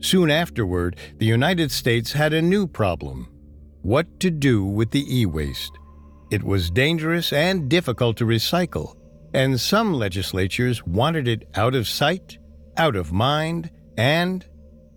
Soon 0.00 0.30
afterward, 0.30 0.96
the 1.18 1.26
United 1.26 1.72
States 1.72 2.12
had 2.12 2.32
a 2.32 2.42
new 2.42 2.66
problem 2.66 3.28
what 3.82 4.20
to 4.20 4.30
do 4.30 4.64
with 4.64 4.90
the 4.92 5.04
e 5.08 5.26
waste. 5.26 5.72
It 6.30 6.44
was 6.44 6.70
dangerous 6.70 7.32
and 7.32 7.68
difficult 7.68 8.16
to 8.18 8.24
recycle, 8.24 8.94
and 9.34 9.60
some 9.60 9.92
legislatures 9.92 10.84
wanted 10.86 11.26
it 11.26 11.48
out 11.56 11.74
of 11.74 11.88
sight, 11.88 12.38
out 12.76 12.94
of 12.94 13.12
mind, 13.12 13.70
and 13.96 14.46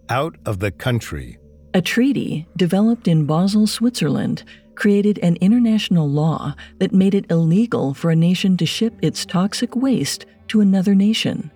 out 0.09 0.35
of 0.45 0.59
the 0.59 0.71
country. 0.71 1.37
A 1.73 1.81
treaty 1.81 2.47
developed 2.55 3.07
in 3.07 3.25
Basel, 3.25 3.67
Switzerland, 3.67 4.43
created 4.75 5.19
an 5.19 5.37
international 5.37 6.09
law 6.09 6.55
that 6.79 6.93
made 6.93 7.15
it 7.15 7.29
illegal 7.29 7.93
for 7.93 8.11
a 8.11 8.15
nation 8.15 8.57
to 8.57 8.65
ship 8.65 8.93
its 9.01 9.25
toxic 9.25 9.75
waste 9.75 10.25
to 10.49 10.61
another 10.61 10.95
nation. 10.95 11.51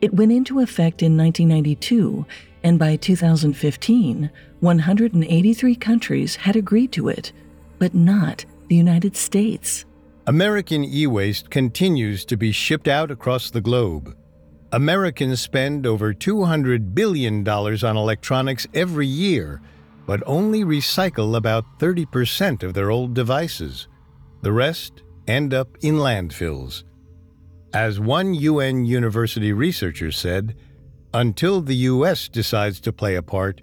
It 0.00 0.14
went 0.14 0.32
into 0.32 0.60
effect 0.60 1.02
in 1.02 1.16
1992, 1.16 2.26
and 2.62 2.78
by 2.78 2.96
2015, 2.96 4.30
183 4.60 5.76
countries 5.76 6.36
had 6.36 6.56
agreed 6.56 6.92
to 6.92 7.08
it, 7.08 7.32
but 7.78 7.94
not 7.94 8.44
the 8.68 8.76
United 8.76 9.16
States. 9.16 9.84
American 10.26 10.84
e 10.84 11.06
waste 11.06 11.50
continues 11.50 12.24
to 12.24 12.36
be 12.36 12.50
shipped 12.50 12.88
out 12.88 13.10
across 13.10 13.50
the 13.50 13.60
globe. 13.60 14.16
Americans 14.74 15.40
spend 15.40 15.86
over 15.86 16.12
$200 16.12 16.96
billion 16.96 17.48
on 17.48 17.96
electronics 17.96 18.66
every 18.74 19.06
year, 19.06 19.60
but 20.04 20.20
only 20.26 20.64
recycle 20.64 21.36
about 21.36 21.78
30% 21.78 22.64
of 22.64 22.74
their 22.74 22.90
old 22.90 23.14
devices. 23.14 23.86
The 24.42 24.50
rest 24.50 25.04
end 25.28 25.54
up 25.54 25.78
in 25.82 25.94
landfills. 25.94 26.82
As 27.72 28.00
one 28.00 28.34
UN 28.34 28.84
university 28.84 29.52
researcher 29.52 30.10
said, 30.10 30.56
until 31.12 31.60
the 31.60 31.76
US 31.92 32.28
decides 32.28 32.80
to 32.80 32.92
play 32.92 33.14
a 33.14 33.22
part, 33.22 33.60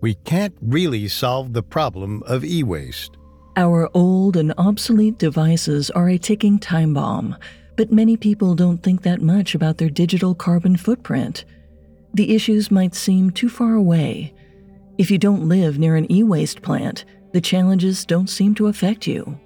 we 0.00 0.14
can't 0.14 0.54
really 0.62 1.08
solve 1.08 1.54
the 1.54 1.64
problem 1.64 2.22
of 2.22 2.44
e 2.44 2.62
waste. 2.62 3.16
Our 3.56 3.90
old 3.94 4.36
and 4.36 4.54
obsolete 4.56 5.18
devices 5.18 5.90
are 5.90 6.08
a 6.08 6.18
ticking 6.18 6.60
time 6.60 6.94
bomb 6.94 7.36
but 7.82 7.90
many 7.90 8.16
people 8.16 8.54
don't 8.54 8.80
think 8.80 9.02
that 9.02 9.20
much 9.20 9.56
about 9.56 9.76
their 9.76 9.90
digital 9.90 10.36
carbon 10.36 10.76
footprint. 10.76 11.44
The 12.14 12.32
issues 12.32 12.70
might 12.70 12.94
seem 12.94 13.32
too 13.32 13.48
far 13.48 13.74
away. 13.74 14.34
If 14.98 15.10
you 15.10 15.18
don't 15.18 15.48
live 15.48 15.80
near 15.80 15.96
an 15.96 16.06
e 16.08 16.22
waste 16.22 16.62
plant, 16.62 17.04
the 17.32 17.40
challenges 17.40 18.04
don't 18.04 18.30
seem 18.30 18.54
to 18.54 18.68
affect 18.68 19.08
you. 19.08 19.36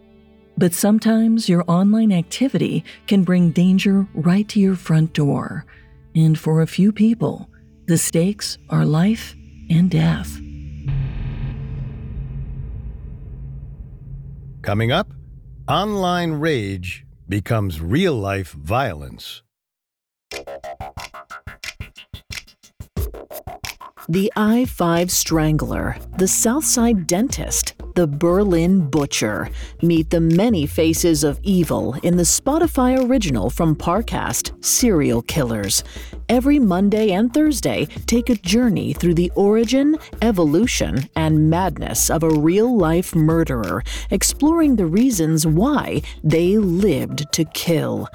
But 0.59 0.75
sometimes 0.75 1.49
your 1.49 1.65
online 1.67 2.13
activity 2.13 2.85
can 3.07 3.25
bring 3.25 3.53
danger 3.53 4.07
right 4.13 4.47
to 4.51 4.61
your 4.61 4.77
front 4.77 5.15
door. 5.15 5.65
And 6.15 6.39
for 6.39 6.61
a 6.61 6.67
few 6.67 6.93
people, 6.93 7.49
the 7.87 7.97
stakes 7.97 8.59
are 8.69 8.85
life 8.85 9.35
and 9.71 9.91
death. 9.91 10.31
Coming 14.61 14.93
up, 14.93 15.11
online 15.67 16.33
rage 16.33 17.06
becomes 17.29 17.81
real 17.81 18.15
life 18.15 18.53
violence. 18.53 19.43
The 24.09 24.33
I 24.37 24.67
5 24.67 25.11
Strangler, 25.11 25.97
the 26.17 26.29
Southside 26.29 27.09
Dentist, 27.09 27.75
the 27.97 28.07
Berlin 28.07 28.89
Butcher. 28.89 29.51
Meet 29.83 30.11
the 30.11 30.21
many 30.21 30.65
faces 30.65 31.25
of 31.25 31.41
evil 31.43 31.95
in 32.05 32.17
the 32.17 32.23
Spotify 32.23 33.05
original 33.09 33.51
from 33.51 33.75
Parcast, 33.75 34.65
Serial 34.65 35.23
Killers. 35.23 35.83
Every 36.29 36.59
Monday 36.59 37.13
and 37.13 37.33
Thursday, 37.33 37.87
take 38.07 38.29
a 38.29 38.35
journey 38.35 38.93
through 38.93 39.15
the 39.15 39.31
origin, 39.37 39.97
evolution, 40.21 41.09
and 41.15 41.49
madness 41.49 42.11
of 42.11 42.25
a 42.25 42.31
real 42.31 42.77
life 42.77 43.15
murderer, 43.15 43.85
exploring 44.11 44.75
the 44.75 44.87
reasons 44.87 45.47
why 45.47 46.03
they 46.25 46.59
lived 46.59 47.31
to 47.31 47.45
kill. 47.45 48.09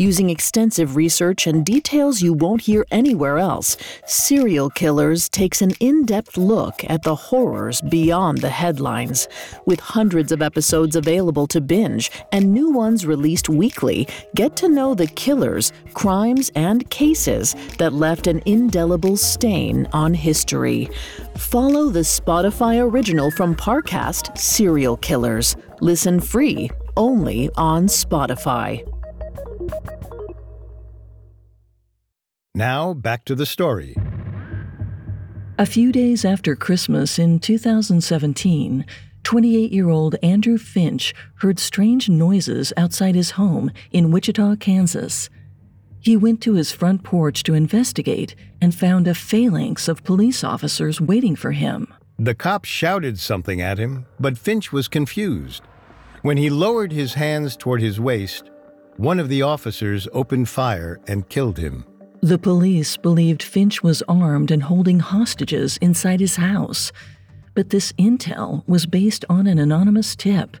Using 0.00 0.30
extensive 0.30 0.94
research 0.94 1.48
and 1.48 1.66
details 1.66 2.22
you 2.22 2.32
won't 2.32 2.60
hear 2.60 2.86
anywhere 2.92 3.36
else, 3.36 3.76
Serial 4.06 4.70
Killers 4.70 5.28
takes 5.28 5.60
an 5.60 5.72
in 5.80 6.04
depth 6.04 6.36
look 6.36 6.84
at 6.88 7.02
the 7.02 7.16
horrors 7.16 7.80
beyond 7.80 8.38
the 8.38 8.48
headlines. 8.48 9.26
With 9.66 9.80
hundreds 9.80 10.30
of 10.30 10.40
episodes 10.40 10.94
available 10.94 11.48
to 11.48 11.60
binge 11.60 12.12
and 12.30 12.52
new 12.54 12.70
ones 12.70 13.06
released 13.06 13.48
weekly, 13.48 14.06
get 14.36 14.54
to 14.58 14.68
know 14.68 14.94
the 14.94 15.08
killers, 15.08 15.72
crimes, 15.94 16.52
and 16.54 16.88
cases 16.90 17.56
that 17.78 17.92
left 17.92 18.28
an 18.28 18.40
indelible 18.46 19.16
stain 19.16 19.88
on 19.92 20.14
history. 20.14 20.88
Follow 21.36 21.88
the 21.88 22.06
Spotify 22.06 22.80
original 22.80 23.32
from 23.32 23.56
Parcast, 23.56 24.38
Serial 24.38 24.96
Killers. 24.98 25.56
Listen 25.80 26.20
free 26.20 26.70
only 26.96 27.50
on 27.56 27.88
Spotify. 27.88 28.84
Now, 32.54 32.92
back 32.92 33.24
to 33.26 33.34
the 33.34 33.46
story. 33.46 33.96
A 35.58 35.66
few 35.66 35.92
days 35.92 36.24
after 36.24 36.56
Christmas 36.56 37.18
in 37.18 37.38
2017, 37.38 38.84
28 39.22 39.72
year 39.72 39.88
old 39.88 40.16
Andrew 40.22 40.58
Finch 40.58 41.14
heard 41.36 41.58
strange 41.58 42.08
noises 42.08 42.72
outside 42.76 43.14
his 43.14 43.32
home 43.32 43.70
in 43.90 44.10
Wichita, 44.10 44.56
Kansas. 44.56 45.28
He 46.00 46.16
went 46.16 46.40
to 46.42 46.54
his 46.54 46.72
front 46.72 47.02
porch 47.02 47.42
to 47.42 47.54
investigate 47.54 48.34
and 48.60 48.74
found 48.74 49.06
a 49.06 49.14
phalanx 49.14 49.88
of 49.88 50.04
police 50.04 50.42
officers 50.42 51.00
waiting 51.00 51.36
for 51.36 51.52
him. 51.52 51.92
The 52.18 52.34
cop 52.34 52.64
shouted 52.64 53.18
something 53.18 53.60
at 53.60 53.78
him, 53.78 54.06
but 54.18 54.38
Finch 54.38 54.72
was 54.72 54.88
confused. 54.88 55.62
When 56.22 56.36
he 56.36 56.50
lowered 56.50 56.92
his 56.92 57.14
hands 57.14 57.56
toward 57.56 57.80
his 57.80 58.00
waist, 58.00 58.50
one 58.98 59.20
of 59.20 59.28
the 59.28 59.42
officers 59.42 60.08
opened 60.12 60.48
fire 60.48 61.00
and 61.06 61.28
killed 61.28 61.56
him. 61.56 61.84
The 62.20 62.38
police 62.38 62.96
believed 62.96 63.44
Finch 63.44 63.80
was 63.82 64.02
armed 64.08 64.50
and 64.50 64.64
holding 64.64 64.98
hostages 64.98 65.76
inside 65.78 66.18
his 66.18 66.36
house, 66.36 66.90
but 67.54 67.70
this 67.70 67.92
intel 67.92 68.66
was 68.66 68.86
based 68.86 69.24
on 69.28 69.46
an 69.46 69.58
anonymous 69.58 70.16
tip. 70.16 70.56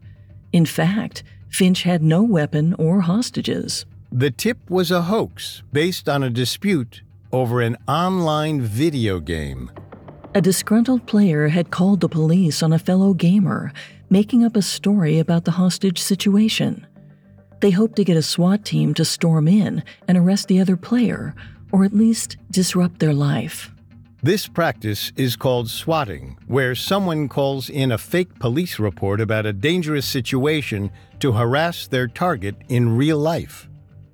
In 0.52 0.64
fact, 0.64 1.24
Finch 1.50 1.82
had 1.82 2.00
no 2.00 2.22
weapon 2.22 2.74
or 2.74 3.00
hostages. 3.00 3.84
The 4.12 4.30
tip 4.30 4.70
was 4.70 4.92
a 4.92 5.02
hoax 5.02 5.62
based 5.72 6.08
on 6.08 6.22
a 6.22 6.30
dispute 6.30 7.02
over 7.32 7.60
an 7.60 7.76
online 7.88 8.60
video 8.60 9.18
game. 9.18 9.70
A 10.34 10.40
disgruntled 10.40 11.06
player 11.06 11.48
had 11.48 11.72
called 11.72 12.00
the 12.00 12.08
police 12.08 12.62
on 12.62 12.72
a 12.72 12.78
fellow 12.78 13.14
gamer, 13.14 13.72
making 14.08 14.44
up 14.44 14.54
a 14.54 14.62
story 14.62 15.18
about 15.18 15.44
the 15.44 15.52
hostage 15.52 16.00
situation. 16.00 16.86
They 17.60 17.70
hope 17.70 17.96
to 17.96 18.04
get 18.04 18.16
a 18.16 18.22
SWAT 18.22 18.64
team 18.64 18.94
to 18.94 19.04
storm 19.04 19.48
in 19.48 19.82
and 20.06 20.16
arrest 20.16 20.48
the 20.48 20.60
other 20.60 20.76
player, 20.76 21.34
or 21.72 21.84
at 21.84 21.92
least 21.92 22.36
disrupt 22.50 23.00
their 23.00 23.14
life. 23.14 23.70
This 24.22 24.48
practice 24.48 25.12
is 25.16 25.36
called 25.36 25.70
swatting, 25.70 26.38
where 26.46 26.74
someone 26.74 27.28
calls 27.28 27.68
in 27.70 27.92
a 27.92 27.98
fake 27.98 28.38
police 28.40 28.78
report 28.78 29.20
about 29.20 29.46
a 29.46 29.52
dangerous 29.52 30.06
situation 30.06 30.90
to 31.20 31.32
harass 31.32 31.86
their 31.86 32.08
target 32.08 32.56
in 32.68 32.96
real 32.96 33.18
life. 33.18 33.68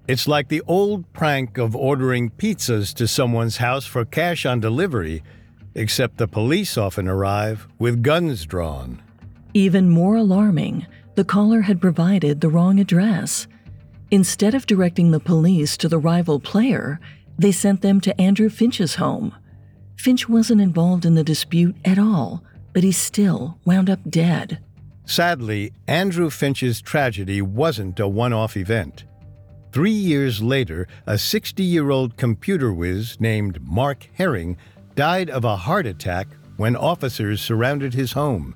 It's 0.07 0.29
like 0.29 0.49
the 0.49 0.63
old 0.67 1.11
prank 1.15 1.57
of 1.57 1.75
ordering 1.75 2.29
pizzas 2.29 2.93
to 2.95 3.09
someone's 3.09 3.57
house 3.57 3.87
for 3.87 4.05
cash 4.05 4.45
on 4.45 4.61
delivery, 4.61 5.23
except 5.75 6.19
the 6.19 6.29
police 6.29 6.77
often 6.77 7.09
arrive 7.09 7.67
with 7.79 8.03
guns 8.03 8.45
drawn. 8.45 9.03
Even 9.55 9.89
more 9.89 10.17
alarming, 10.17 10.87
the 11.15 11.25
caller 11.25 11.63
had 11.63 11.81
provided 11.81 12.41
the 12.41 12.49
wrong 12.49 12.81
address. 12.81 13.47
Instead 14.11 14.55
of 14.55 14.67
directing 14.67 15.11
the 15.11 15.21
police 15.21 15.77
to 15.77 15.89
the 15.89 15.99
rival 15.99 16.41
player, 16.41 17.01
they 17.39 17.53
sent 17.53 17.81
them 17.83 18.01
to 18.01 18.21
Andrew 18.21 18.49
Finch's 18.49 18.97
home. 18.97 19.35
Finch 19.97 20.29
wasn't 20.29 20.61
involved 20.61 21.05
in 21.05 21.15
the 21.15 21.25
dispute 21.25 21.77
at 21.85 21.99
all, 21.99 22.43
but 22.73 22.83
he 22.83 22.93
still 22.93 23.59
wound 23.65 23.89
up 23.89 24.01
dead. 24.09 24.59
Sadly, 25.07 25.73
Andrew 25.87 26.31
Finch's 26.31 26.81
tragedy 26.81 27.43
wasn't 27.43 28.01
a 28.01 28.09
one 28.09 28.33
off 28.33 28.57
event. 28.57 29.05
Three 29.73 29.91
years 29.91 30.43
later, 30.43 30.87
a 31.07 31.19
60 31.19 31.63
year 31.63 31.91
old 31.91 32.17
computer 32.17 32.73
whiz 32.73 33.21
named 33.21 33.61
Mark 33.63 34.09
Herring 34.15 34.57
died 34.95 35.29
of 35.29 35.45
a 35.45 35.57
heart 35.57 35.87
attack 35.87 36.29
when 36.57 36.77
officers 36.77 37.41
surrounded 37.41 37.95
his 37.95 38.13
home. 38.13 38.55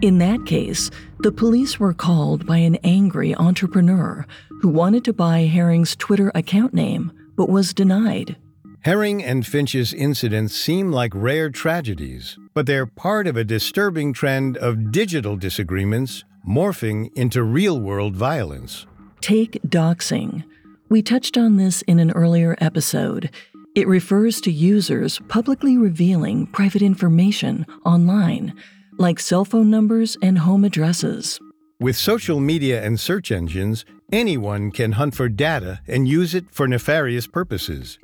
In 0.00 0.18
that 0.18 0.46
case, 0.46 0.92
the 1.18 1.32
police 1.32 1.80
were 1.80 1.92
called 1.92 2.46
by 2.46 2.58
an 2.58 2.76
angry 2.84 3.34
entrepreneur 3.34 4.24
who 4.60 4.68
wanted 4.68 5.04
to 5.06 5.12
buy 5.12 5.46
Herring's 5.46 5.96
Twitter 5.96 6.30
account 6.36 6.72
name 6.72 7.10
but 7.36 7.48
was 7.48 7.74
denied. 7.74 8.36
Herring 8.82 9.24
and 9.24 9.44
Finch's 9.44 9.92
incidents 9.92 10.54
seem 10.54 10.92
like 10.92 11.10
rare 11.16 11.50
tragedies, 11.50 12.38
but 12.54 12.66
they're 12.66 12.86
part 12.86 13.26
of 13.26 13.36
a 13.36 13.42
disturbing 13.42 14.12
trend 14.12 14.56
of 14.58 14.92
digital 14.92 15.36
disagreements 15.36 16.24
morphing 16.48 17.10
into 17.16 17.42
real 17.42 17.80
world 17.80 18.14
violence. 18.14 18.86
Take 19.20 19.60
doxing. 19.66 20.44
We 20.88 21.02
touched 21.02 21.36
on 21.36 21.56
this 21.56 21.82
in 21.82 21.98
an 21.98 22.12
earlier 22.12 22.56
episode. 22.60 23.30
It 23.74 23.88
refers 23.88 24.40
to 24.42 24.52
users 24.52 25.20
publicly 25.26 25.76
revealing 25.76 26.46
private 26.46 26.82
information 26.82 27.66
online 27.84 28.54
like 28.98 29.20
cell 29.20 29.44
phone 29.44 29.70
numbers 29.70 30.16
and 30.20 30.38
home 30.38 30.64
addresses. 30.64 31.38
With 31.80 31.96
social 31.96 32.40
media 32.40 32.82
and 32.84 32.98
search 32.98 33.30
engines, 33.30 33.84
anyone 34.12 34.72
can 34.72 34.92
hunt 34.92 35.14
for 35.14 35.28
data 35.28 35.80
and 35.86 36.08
use 36.08 36.34
it 36.34 36.46
for 36.50 36.66
nefarious 36.66 37.26
purposes. 37.26 37.98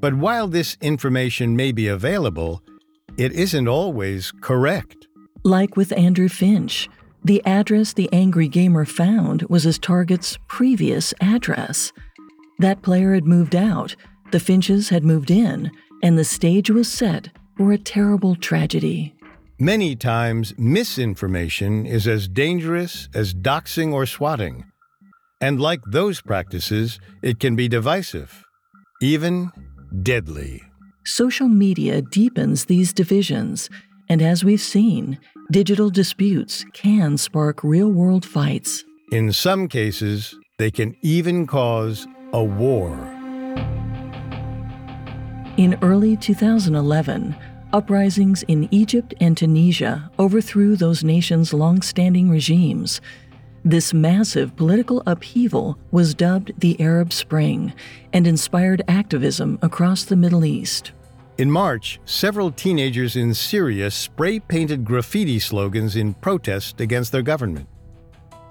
But 0.00 0.14
while 0.14 0.48
this 0.48 0.76
information 0.80 1.54
may 1.54 1.72
be 1.72 1.86
available, 1.86 2.62
it 3.18 3.32
isn't 3.32 3.68
always 3.68 4.32
correct. 4.40 5.06
Like 5.44 5.76
with 5.76 5.92
Andrew 5.92 6.28
Finch, 6.28 6.88
the 7.24 7.44
address 7.44 7.92
the 7.92 8.08
angry 8.12 8.48
gamer 8.48 8.84
found 8.84 9.42
was 9.42 9.64
his 9.64 9.78
target's 9.78 10.38
previous 10.48 11.12
address. 11.20 11.92
That 12.58 12.82
player 12.82 13.14
had 13.14 13.26
moved 13.26 13.54
out, 13.54 13.94
the 14.30 14.40
Finches 14.40 14.88
had 14.88 15.04
moved 15.04 15.30
in, 15.30 15.70
and 16.02 16.18
the 16.18 16.24
stage 16.24 16.70
was 16.70 16.90
set 16.90 17.28
for 17.56 17.72
a 17.72 17.78
terrible 17.78 18.34
tragedy. 18.34 19.14
Many 19.62 19.94
times, 19.94 20.52
misinformation 20.58 21.86
is 21.86 22.08
as 22.08 22.26
dangerous 22.26 23.08
as 23.14 23.32
doxing 23.32 23.92
or 23.92 24.06
swatting. 24.06 24.64
And 25.40 25.60
like 25.60 25.78
those 25.86 26.20
practices, 26.20 26.98
it 27.22 27.38
can 27.38 27.54
be 27.54 27.68
divisive, 27.68 28.42
even 29.00 29.52
deadly. 30.02 30.64
Social 31.04 31.46
media 31.46 32.02
deepens 32.02 32.64
these 32.64 32.92
divisions, 32.92 33.70
and 34.08 34.20
as 34.20 34.42
we've 34.42 34.60
seen, 34.60 35.20
digital 35.52 35.90
disputes 35.90 36.64
can 36.72 37.16
spark 37.16 37.62
real 37.62 37.92
world 37.92 38.26
fights. 38.26 38.82
In 39.12 39.32
some 39.32 39.68
cases, 39.68 40.34
they 40.58 40.72
can 40.72 40.96
even 41.02 41.46
cause 41.46 42.08
a 42.32 42.42
war. 42.42 42.90
In 45.56 45.78
early 45.82 46.16
2011, 46.16 47.36
Uprisings 47.72 48.42
in 48.48 48.68
Egypt 48.70 49.14
and 49.18 49.34
Tunisia 49.34 50.10
overthrew 50.18 50.76
those 50.76 51.02
nations' 51.02 51.54
long 51.54 51.80
standing 51.80 52.28
regimes. 52.28 53.00
This 53.64 53.94
massive 53.94 54.54
political 54.56 55.02
upheaval 55.06 55.78
was 55.90 56.14
dubbed 56.14 56.52
the 56.58 56.78
Arab 56.80 57.14
Spring 57.14 57.72
and 58.12 58.26
inspired 58.26 58.82
activism 58.88 59.58
across 59.62 60.04
the 60.04 60.16
Middle 60.16 60.44
East. 60.44 60.92
In 61.38 61.50
March, 61.50 61.98
several 62.04 62.52
teenagers 62.52 63.16
in 63.16 63.32
Syria 63.32 63.90
spray 63.90 64.38
painted 64.38 64.84
graffiti 64.84 65.38
slogans 65.38 65.96
in 65.96 66.12
protest 66.12 66.78
against 66.78 67.10
their 67.10 67.22
government. 67.22 67.68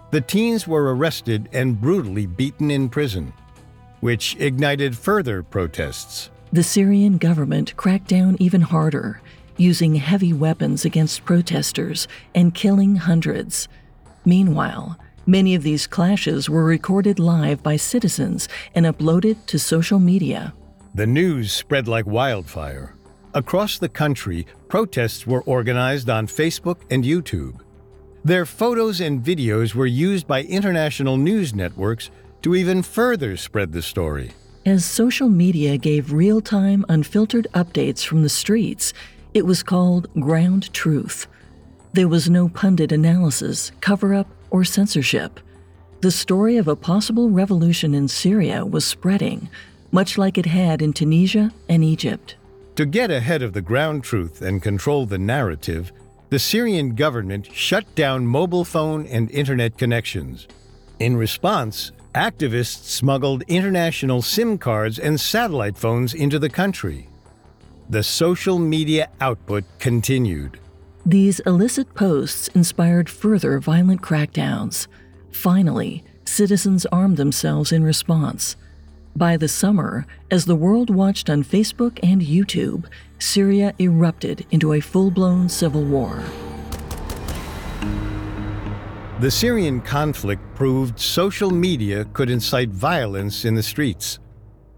The 0.10 0.22
teens 0.22 0.68
were 0.68 0.96
arrested 0.96 1.48
and 1.54 1.80
brutally 1.80 2.26
beaten 2.26 2.72
in 2.72 2.90
prison, 2.90 3.34
which 4.00 4.36
ignited 4.40 4.98
further 4.98 5.44
protests. 5.44 6.32
The 6.54 6.64
Syrian 6.64 7.18
government 7.18 7.78
cracked 7.78 8.10
down 8.10 8.36
even 8.40 8.60
harder, 8.60 9.22
using 9.56 9.96
heavy 9.96 10.34
weapons 10.34 10.84
against 10.84 11.24
protesters 11.24 12.10
and 12.36 12.54
killing 12.54 12.98
hundreds. 12.98 13.70
Meanwhile, 14.26 15.00
many 15.26 15.56
of 15.56 15.64
these 15.64 15.88
clashes 15.88 16.50
were 16.50 16.66
recorded 16.66 17.20
live 17.20 17.64
by 17.64 17.78
citizens 17.78 18.50
and 18.76 18.86
uploaded 18.86 19.46
to 19.46 19.58
social 19.58 19.98
media. 19.98 20.54
The 20.94 21.08
news 21.08 21.54
spread 21.54 21.88
like 21.88 22.06
wildfire. 22.06 22.96
Across 23.34 23.80
the 23.80 23.88
country, 23.88 24.46
protests 24.68 25.26
were 25.26 25.44
organized 25.44 26.10
on 26.10 26.28
Facebook 26.28 26.82
and 26.90 27.06
YouTube. 27.06 27.62
Their 28.26 28.46
photos 28.46 29.00
and 29.00 29.24
videos 29.24 29.74
were 29.74 29.86
used 29.86 30.28
by 30.28 30.44
international 30.44 31.16
news 31.16 31.56
networks 31.56 32.12
to 32.42 32.56
even 32.56 32.84
further 32.84 33.38
spread 33.38 33.72
the 33.72 33.82
story. 33.82 34.32
As 34.64 34.86
social 34.86 35.28
media 35.28 35.76
gave 35.76 36.14
real 36.14 36.40
time, 36.40 36.86
unfiltered 36.88 37.48
updates 37.56 38.06
from 38.06 38.22
the 38.22 38.30
streets, 38.30 38.94
it 39.34 39.44
was 39.44 39.64
called 39.64 40.08
ground 40.20 40.72
truth. 40.72 41.26
There 41.94 42.08
was 42.08 42.30
no 42.30 42.48
pundit 42.48 42.92
analysis, 42.92 43.72
cover 43.82 44.14
up, 44.14 44.28
or 44.52 44.64
censorship. 44.64 45.40
The 46.02 46.12
story 46.12 46.58
of 46.58 46.68
a 46.68 46.76
possible 46.76 47.32
revolution 47.32 47.96
in 47.96 48.08
Syria 48.08 48.64
was 48.64 48.86
spreading, 48.86 49.50
much 49.92 50.20
like 50.20 50.38
it 50.38 50.46
had 50.46 50.84
in 50.84 50.94
Tunisia 50.94 51.52
and 51.68 51.84
Egypt. 51.84 52.36
To 52.76 52.86
get 52.86 53.10
ahead 53.10 53.42
of 53.42 53.54
the 53.54 53.62
ground 53.62 54.04
truth 54.04 54.44
and 54.44 54.62
control 54.62 55.08
the 55.08 55.18
narrative, 55.18 55.92
the 56.30 56.40
Syrian 56.40 56.94
government 56.94 57.48
shut 57.52 57.96
down 57.96 58.28
mobile 58.28 58.64
phone 58.64 59.08
and 59.08 59.32
internet 59.32 59.80
connections. 59.80 60.48
In 61.00 61.18
response, 61.18 61.92
activists 62.14 62.86
smuggled 62.86 63.44
international 63.48 64.22
SIM 64.22 64.58
cards 64.58 65.00
and 65.00 65.20
satellite 65.20 65.78
phones 65.78 66.14
into 66.14 66.40
the 66.40 66.50
country. 66.50 67.08
The 67.90 68.04
social 68.04 68.60
media 68.60 69.10
output 69.20 69.64
continued. 69.80 70.60
These 71.06 71.40
illicit 71.42 71.94
posts 71.94 72.48
inspired 72.50 73.10
further 73.10 73.60
violent 73.60 74.02
crackdowns. 74.02 74.88
Finally, 75.32 76.04
citizens 76.26 76.86
armed 76.88 77.18
themselves 77.18 77.72
in 77.72 77.84
response. 77.84 78.56
By 79.16 79.36
the 79.36 79.48
summer, 79.48 80.06
as 80.30 80.46
the 80.46 80.56
world 80.56 80.90
watched 80.90 81.30
on 81.30 81.44
Facebook 81.44 82.00
and 82.02 82.22
YouTube, 82.22 82.86
Syria 83.20 83.74
erupted 83.80 84.46
into 84.52 84.74
a 84.74 84.80
full 84.80 85.12
blown 85.12 85.50
civil 85.50 85.84
war. 85.84 86.24
The 89.22 89.30
Syrian 89.30 89.82
conflict 89.82 90.42
proved 90.56 91.00
social 91.00 91.52
media 91.52 92.06
could 92.06 92.32
incite 92.32 92.70
violence 92.70 93.46
in 93.46 93.54
the 93.54 93.62
streets. 93.62 94.18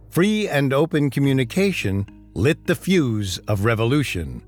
Free 0.09 0.49
and 0.49 0.73
open 0.73 1.09
communication 1.09 2.05
lit 2.33 2.67
the 2.67 2.75
fuse 2.75 3.37
of 3.47 3.63
revolution. 3.63 4.43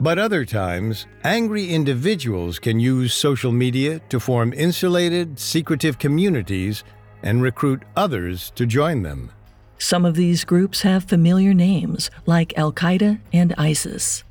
But 0.00 0.18
other 0.18 0.44
times, 0.44 1.06
angry 1.22 1.68
individuals 1.68 2.58
can 2.58 2.80
use 2.80 3.14
social 3.14 3.52
media 3.52 4.00
to 4.08 4.18
form 4.18 4.52
insulated, 4.54 5.38
secretive 5.38 6.00
communities 6.00 6.82
and 7.22 7.44
recruit 7.44 7.84
others 7.94 8.50
to 8.56 8.66
join 8.66 9.02
them. 9.02 9.30
Some 9.78 10.04
of 10.04 10.16
these 10.16 10.44
groups 10.44 10.82
have 10.82 11.04
familiar 11.04 11.54
names, 11.54 12.10
like 12.26 12.58
Al 12.58 12.72
Qaeda 12.72 13.20
and 13.32 13.54
ISIS. 13.56 14.24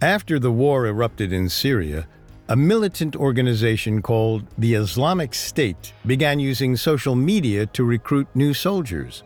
After 0.00 0.38
the 0.38 0.52
war 0.52 0.86
erupted 0.86 1.32
in 1.32 1.48
Syria, 1.48 2.06
a 2.48 2.56
militant 2.56 3.16
organization 3.16 4.00
called 4.00 4.44
the 4.56 4.74
Islamic 4.74 5.34
State 5.34 5.92
began 6.06 6.38
using 6.38 6.76
social 6.76 7.16
media 7.16 7.66
to 7.66 7.84
recruit 7.84 8.28
new 8.34 8.54
soldiers. 8.54 9.24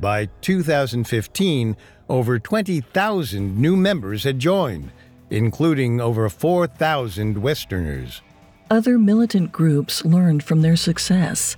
By 0.00 0.26
2015, 0.40 1.76
over 2.08 2.38
20,000 2.38 3.56
new 3.56 3.76
members 3.76 4.24
had 4.24 4.38
joined, 4.38 4.92
including 5.30 6.00
over 6.00 6.28
4,000 6.28 7.38
Westerners. 7.38 8.22
Other 8.70 8.98
militant 8.98 9.50
groups 9.50 10.04
learned 10.04 10.42
from 10.42 10.62
their 10.62 10.76
success. 10.76 11.56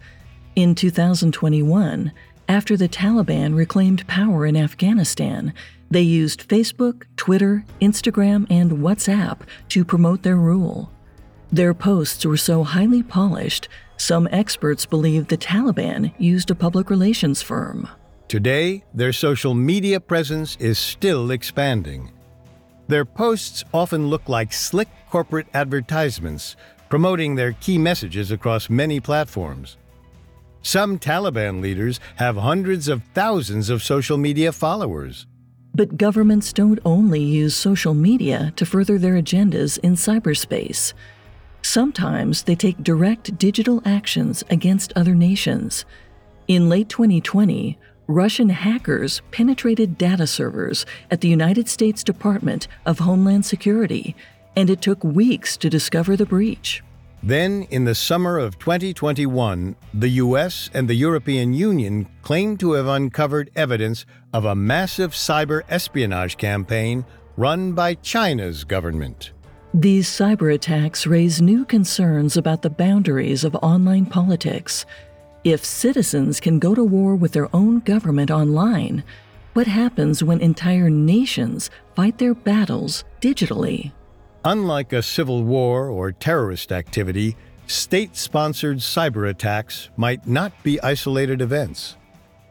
In 0.57 0.75
2021, 0.75 2.13
after 2.49 2.77
the 2.77 2.89
Taliban 2.89 3.55
reclaimed 3.57 4.07
power 4.07 4.47
in 4.47 4.57
Afghanistan, 4.57 5.53
they 5.95 6.03
used 6.03 6.49
Facebook, 6.49 7.05
Twitter, 7.15 7.65
Instagram, 7.81 8.49
and 8.51 8.73
WhatsApp 8.73 9.43
to 9.69 9.85
promote 9.85 10.25
their 10.25 10.35
rule. 10.35 10.91
Their 11.53 11.73
posts 11.73 12.27
were 12.27 12.37
so 12.37 12.65
highly 12.65 13.05
polished, 13.05 13.69
some 13.97 14.29
experts 14.33 14.87
believe 14.87 15.29
the 15.29 15.39
Taliban 15.39 16.13
used 16.19 16.51
a 16.51 16.55
public 16.57 16.91
relations 16.91 17.43
firm. 17.43 17.89
Today, 18.27 18.83
their 18.93 19.13
social 19.13 19.55
media 19.55 20.01
presence 20.01 20.57
is 20.57 20.81
still 20.81 21.31
expanding. 21.31 22.11
Their 22.89 23.05
posts 23.05 23.63
often 23.73 24.09
look 24.09 24.29
like 24.29 24.53
slick 24.53 24.89
corporate 25.11 25.47
advertisements 25.55 26.57
promoting 26.89 27.37
their 27.37 27.53
key 27.53 27.79
messages 27.79 28.33
across 28.33 28.69
many 28.69 28.99
platforms. 28.99 29.77
Some 30.63 30.99
Taliban 30.99 31.63
leaders 31.63 32.01
have 32.17 32.37
hundreds 32.37 32.89
of 32.89 33.05
thousands 33.15 33.71
of 33.71 33.81
social 33.81 34.19
media 34.19 34.51
followers. 34.51 35.27
But 35.75 35.97
governments 35.97 36.53
don't 36.53 36.79
only 36.85 37.21
use 37.21 37.55
social 37.55 37.95
media 37.95 38.53
to 38.57 38.65
further 38.65 38.97
their 38.97 39.15
agendas 39.15 39.79
in 39.79 39.95
cyberspace. 39.95 40.93
Sometimes 41.63 42.45
they 42.45 42.55
take 42.55 42.85
direct 42.85 43.37
digital 43.39 43.83
actions 43.85 44.45
against 44.51 44.93
other 44.95 45.15
nations. 45.15 45.85
In 46.47 46.69
late 46.69 46.89
2020, 46.89 47.77
Russian 48.07 48.51
hackers 48.51 49.23
penetrated 49.31 49.99
data 49.99 50.27
servers 50.27 50.85
at 51.11 51.23
the 51.23 51.29
United 51.29 51.69
States 51.69 52.05
Department 52.05 52.69
of 52.85 52.99
Homeland 53.01 53.45
Security, 53.45 54.15
and 54.55 54.71
it 54.71 54.83
took 54.83 55.03
weeks 55.03 55.57
to 55.57 55.71
discover 55.71 56.17
the 56.17 56.27
breach. 56.27 56.83
Then, 57.27 57.63
in 57.71 57.87
the 57.87 57.95
summer 57.95 58.39
of 58.39 58.59
2021, 58.59 59.77
the 59.95 60.11
US 60.11 60.69
and 60.75 60.87
the 60.87 60.95
European 60.95 61.55
Union 61.55 62.07
claimed 62.21 62.61
to 62.61 62.73
have 62.73 62.87
uncovered 62.87 63.51
evidence 63.57 64.05
of 64.35 64.45
a 64.45 64.55
massive 64.55 65.13
cyber 65.13 65.63
espionage 65.71 66.37
campaign 66.37 67.07
run 67.39 67.73
by 67.73 67.95
China's 67.95 68.65
government. 68.65 69.33
These 69.73 70.07
cyber 70.07 70.53
attacks 70.53 71.07
raise 71.07 71.41
new 71.41 71.65
concerns 71.65 72.37
about 72.37 72.61
the 72.61 72.69
boundaries 72.69 73.43
of 73.43 73.55
online 73.57 74.05
politics. 74.05 74.85
If 75.45 75.65
citizens 75.65 76.41
can 76.41 76.59
go 76.59 76.75
to 76.75 76.85
war 76.85 77.17
with 77.17 77.33
their 77.33 77.49
own 77.57 77.81
government 77.81 78.31
online, 78.31 79.03
what 79.55 79.67
happens 79.67 80.23
when 80.23 80.43
entire 80.43 80.91
nations 80.91 81.71
fight 81.97 82.19
their 82.19 82.35
battles 82.35 83.03
digitally? 83.23 83.93
Unlike 84.47 84.93
a 84.93 85.03
civil 85.03 85.43
war 85.43 85.89
or 85.89 86.13
terrorist 86.13 86.71
activity, 86.71 87.35
state 87.67 88.15
sponsored 88.15 88.77
cyber 88.77 89.31
attacks 89.31 89.89
might 89.97 90.27
not 90.27 90.53
be 90.63 90.79
isolated 90.83 91.41
events. 91.41 91.97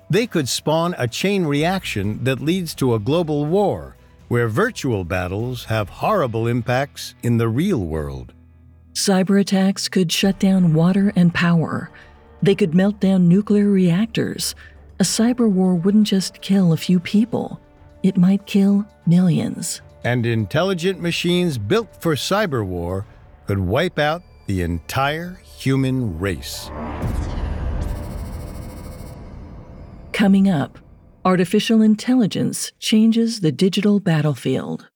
They 0.10 0.25
could 0.25 0.49
spawn 0.49 0.95
a 0.97 1.08
chain 1.08 1.45
reaction 1.45 2.23
that 2.23 2.41
leads 2.41 2.73
to 2.75 2.95
a 2.95 2.99
global 2.99 3.45
war, 3.45 3.95
where 4.27 4.47
virtual 4.47 5.03
battles 5.03 5.65
have 5.65 5.88
horrible 5.88 6.47
impacts 6.47 7.13
in 7.21 7.38
the 7.38 7.47
real 7.47 7.86
world. 7.86 8.34
Cyber 8.93 9.39
attacks 9.39 9.88
could 9.88 10.12
shut 10.12 10.39
down 10.39 10.73
water 10.73 11.13
and 11.15 11.32
power. 11.32 11.91
They 12.41 12.56
could 12.56 12.73
melt 12.73 12.99
down 12.99 13.29
nuclear 13.29 13.69
reactors. 13.69 14.56
A 14.99 15.03
cyber 15.03 15.47
war 15.47 15.75
wouldn't 15.75 16.08
just 16.08 16.41
kill 16.41 16.73
a 16.73 16.77
few 16.77 16.99
people, 16.99 17.62
it 18.01 18.17
might 18.17 18.47
kill 18.47 18.84
millions 19.06 19.83
and 20.04 20.26
intelligent 20.26 21.00
machines 21.00 21.58
built 21.58 22.02
for 22.02 22.16
cyber 22.16 22.66
war 22.66 23.06
could 23.48 23.60
wipe 23.60 24.00
out 24.00 24.22
the 24.48 24.62
entire 24.62 25.36
human 25.44 26.20
race. 26.20 26.70
Coming 30.12 30.50
up, 30.50 30.80
artificial 31.26 31.82
intelligence 31.82 32.72
changes 32.80 33.39
the 33.39 33.52
digital 33.52 34.00
battlefield. 34.00 34.89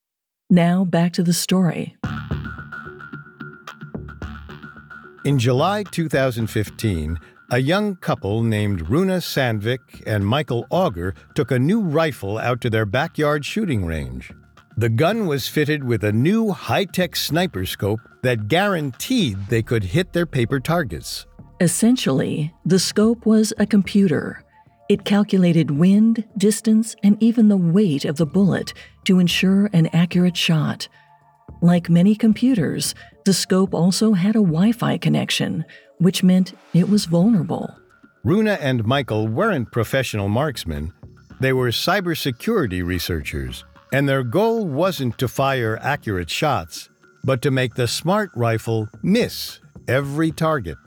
Now 0.50 0.86
back 0.86 1.14
to 1.14 1.24
the 1.24 1.34
story. 1.34 1.98
In 5.26 5.40
July 5.40 5.84
2015, 5.84 7.20
a 7.52 7.58
young 7.60 7.96
couple 7.98 8.44
named 8.44 8.90
Runa 8.90 9.18
Sandvik 9.18 10.04
and 10.06 10.26
Michael 10.26 10.66
Auger 10.70 11.16
took 11.34 11.52
a 11.52 11.60
new 11.60 11.82
rifle 11.82 12.38
out 12.38 12.62
to 12.62 12.70
their 12.70 12.86
backyard 12.86 13.46
shooting 13.46 13.86
range. 13.86 14.32
The 14.80 14.90
gun 14.90 15.26
was 15.26 15.48
fitted 15.48 15.84
with 15.84 16.04
a 16.04 16.12
new 16.12 16.52
high 16.52 16.86
tech 16.86 17.16
sniper 17.16 17.66
scope 17.66 18.00
that 18.22 18.48
guaranteed 18.48 19.48
they 19.48 19.64
could 19.64 19.84
hit 19.84 20.14
their 20.14 20.28
paper 20.28 20.60
targets. 20.60 21.26
Essentially, 21.60 22.54
the 22.64 22.78
scope 22.78 23.26
was 23.26 23.52
a 23.58 23.66
computer. 23.66 24.44
It 24.88 25.04
calculated 25.04 25.72
wind, 25.72 26.24
distance, 26.38 26.96
and 27.02 27.18
even 27.24 27.48
the 27.48 27.58
weight 27.58 28.06
of 28.06 28.18
the 28.18 28.28
bullet 28.28 28.76
to 29.06 29.18
ensure 29.18 29.68
an 29.74 29.88
accurate 29.94 30.38
shot. 30.38 30.88
Like 31.64 31.90
many 31.90 32.16
computers, 32.16 32.94
the 33.26 33.34
scope 33.34 33.74
also 33.74 34.14
had 34.14 34.36
a 34.36 34.46
Wi 34.46 34.74
Fi 34.74 35.00
connection, 35.00 35.66
which 35.98 36.22
meant 36.22 36.54
it 36.76 36.88
was 36.88 37.06
vulnerable. 37.06 37.76
Runa 38.24 38.60
and 38.62 38.86
Michael 38.86 39.28
weren't 39.28 39.72
professional 39.72 40.30
marksmen, 40.30 40.94
they 41.40 41.54
were 41.54 41.70
cybersecurity 41.70 42.86
researchers, 42.86 43.66
and 43.92 44.08
their 44.08 44.24
goal 44.24 44.66
wasn't 44.66 45.18
to 45.18 45.28
fire 45.28 45.80
accurate 45.82 46.30
shots, 46.30 46.90
but 47.24 47.42
to 47.42 47.52
make 47.52 47.76
the 47.76 47.88
smart 47.88 48.32
rifle 48.36 48.90
miss 49.02 49.60
every 49.88 50.32
target. 50.32 50.78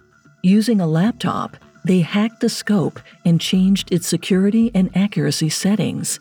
Using 0.43 0.81
a 0.81 0.87
laptop, 0.87 1.57
they 1.85 2.01
hacked 2.01 2.41
the 2.41 2.49
scope 2.49 3.01
and 3.25 3.41
changed 3.41 3.93
its 3.93 4.07
security 4.07 4.71
and 4.75 4.95
accuracy 4.97 5.49
settings. 5.49 6.21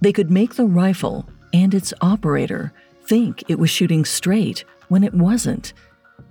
They 0.00 0.12
could 0.12 0.30
make 0.30 0.54
the 0.54 0.66
rifle 0.66 1.28
and 1.52 1.74
its 1.74 1.94
operator 2.00 2.72
think 3.04 3.44
it 3.48 3.58
was 3.58 3.70
shooting 3.70 4.04
straight 4.04 4.64
when 4.88 5.04
it 5.04 5.14
wasn't. 5.14 5.72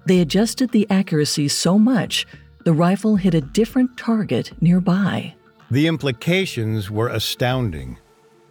They 0.06 0.20
adjusted 0.20 0.72
the 0.72 0.88
accuracy 0.89 1.48
so 1.48 1.78
much 1.78 2.26
the 2.63 2.74
rifle 2.74 3.15
hit 3.15 3.34
a 3.34 3.41
different 3.41 3.98
target 3.98 4.52
nearby. 4.62 5.34
The 5.72 5.88
implications 5.88 6.91
were 6.91 7.08
astounding. 7.08 7.98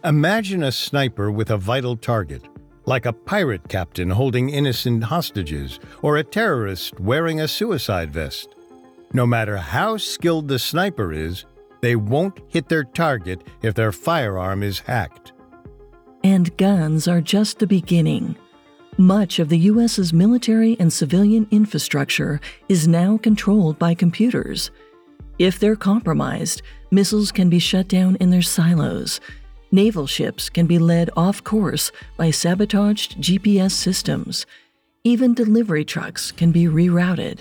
Imagine 0.03 0.63
a 0.63 0.71
sniper 0.71 1.29
with 1.29 1.51
a 1.51 1.57
vital 1.57 1.95
target, 1.95 2.41
like 2.87 3.05
a 3.05 3.13
pirate 3.13 3.69
captain 3.69 4.09
holding 4.09 4.49
innocent 4.49 5.03
hostages 5.03 5.79
or 6.01 6.17
a 6.17 6.23
terrorist 6.23 6.99
wearing 6.99 7.39
a 7.39 7.47
suicide 7.47 8.11
vest. 8.11 8.55
No 9.13 9.27
matter 9.27 9.57
how 9.57 9.97
skilled 9.97 10.47
the 10.47 10.57
sniper 10.57 11.13
is, 11.13 11.45
they 11.81 11.95
won't 11.95 12.39
hit 12.47 12.67
their 12.67 12.83
target 12.83 13.43
if 13.61 13.75
their 13.75 13.91
firearm 13.91 14.63
is 14.63 14.79
hacked. 14.79 15.33
And 16.23 16.57
guns 16.57 17.07
are 17.07 17.21
just 17.21 17.59
the 17.59 17.67
beginning. 17.67 18.35
Much 18.97 19.37
of 19.37 19.49
the 19.49 19.59
U.S.'s 19.59 20.13
military 20.13 20.75
and 20.79 20.91
civilian 20.91 21.47
infrastructure 21.51 22.41
is 22.69 22.87
now 22.87 23.17
controlled 23.17 23.77
by 23.77 23.93
computers. 23.93 24.71
If 25.37 25.59
they're 25.59 25.75
compromised, 25.75 26.63
missiles 26.89 27.31
can 27.31 27.49
be 27.49 27.59
shut 27.59 27.87
down 27.87 28.15
in 28.15 28.31
their 28.31 28.41
silos. 28.41 29.19
Naval 29.73 30.05
ships 30.05 30.49
can 30.49 30.65
be 30.67 30.77
led 30.77 31.09
off 31.15 31.45
course 31.45 31.93
by 32.17 32.29
sabotaged 32.29 33.21
GPS 33.21 33.71
systems. 33.71 34.45
Even 35.05 35.33
delivery 35.33 35.85
trucks 35.85 36.31
can 36.33 36.51
be 36.51 36.65
rerouted. 36.65 37.39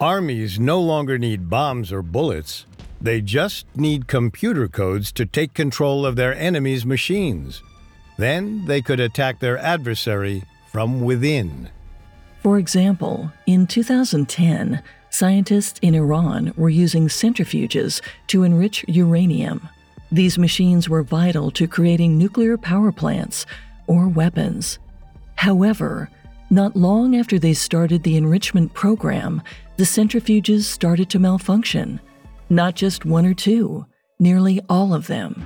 Armies 0.00 0.58
no 0.58 0.80
longer 0.80 1.18
need 1.18 1.50
bombs 1.50 1.92
or 1.92 2.02
bullets. 2.02 2.64
They 2.98 3.20
just 3.20 3.66
need 3.76 4.08
computer 4.08 4.68
codes 4.68 5.12
to 5.12 5.26
take 5.26 5.52
control 5.52 6.06
of 6.06 6.16
their 6.16 6.34
enemy's 6.34 6.86
machines. 6.86 7.62
Then 8.16 8.64
they 8.64 8.80
could 8.80 8.98
attack 8.98 9.40
their 9.40 9.58
adversary 9.58 10.44
from 10.72 11.02
within. 11.02 11.68
For 12.42 12.58
example, 12.58 13.30
in 13.46 13.66
2010, 13.66 14.82
scientists 15.10 15.78
in 15.82 15.94
Iran 15.94 16.54
were 16.56 16.70
using 16.70 17.08
centrifuges 17.08 18.00
to 18.28 18.44
enrich 18.44 18.82
uranium. 18.88 19.68
These 20.12 20.38
machines 20.38 20.88
were 20.88 21.02
vital 21.02 21.50
to 21.52 21.66
creating 21.66 22.16
nuclear 22.16 22.56
power 22.56 22.92
plants 22.92 23.44
or 23.86 24.08
weapons. 24.08 24.78
However, 25.34 26.08
not 26.48 26.76
long 26.76 27.16
after 27.16 27.38
they 27.38 27.54
started 27.54 28.02
the 28.02 28.16
enrichment 28.16 28.72
program, 28.72 29.42
the 29.76 29.84
centrifuges 29.84 30.62
started 30.62 31.10
to 31.10 31.18
malfunction. 31.18 32.00
Not 32.48 32.76
just 32.76 33.04
one 33.04 33.26
or 33.26 33.34
two, 33.34 33.84
nearly 34.20 34.60
all 34.68 34.94
of 34.94 35.08
them. 35.08 35.44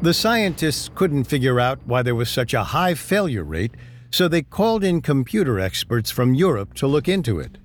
The 0.00 0.14
scientists 0.14 0.90
couldn't 0.94 1.24
figure 1.24 1.60
out 1.60 1.78
why 1.84 2.02
there 2.02 2.14
was 2.14 2.30
such 2.30 2.54
a 2.54 2.64
high 2.64 2.94
failure 2.94 3.44
rate, 3.44 3.72
so 4.10 4.28
they 4.28 4.42
called 4.42 4.84
in 4.84 5.00
computer 5.00 5.58
experts 5.58 6.10
from 6.10 6.34
Europe 6.34 6.74
to 6.74 6.86
look 6.86 7.08
into 7.08 7.38
it. 7.38 7.58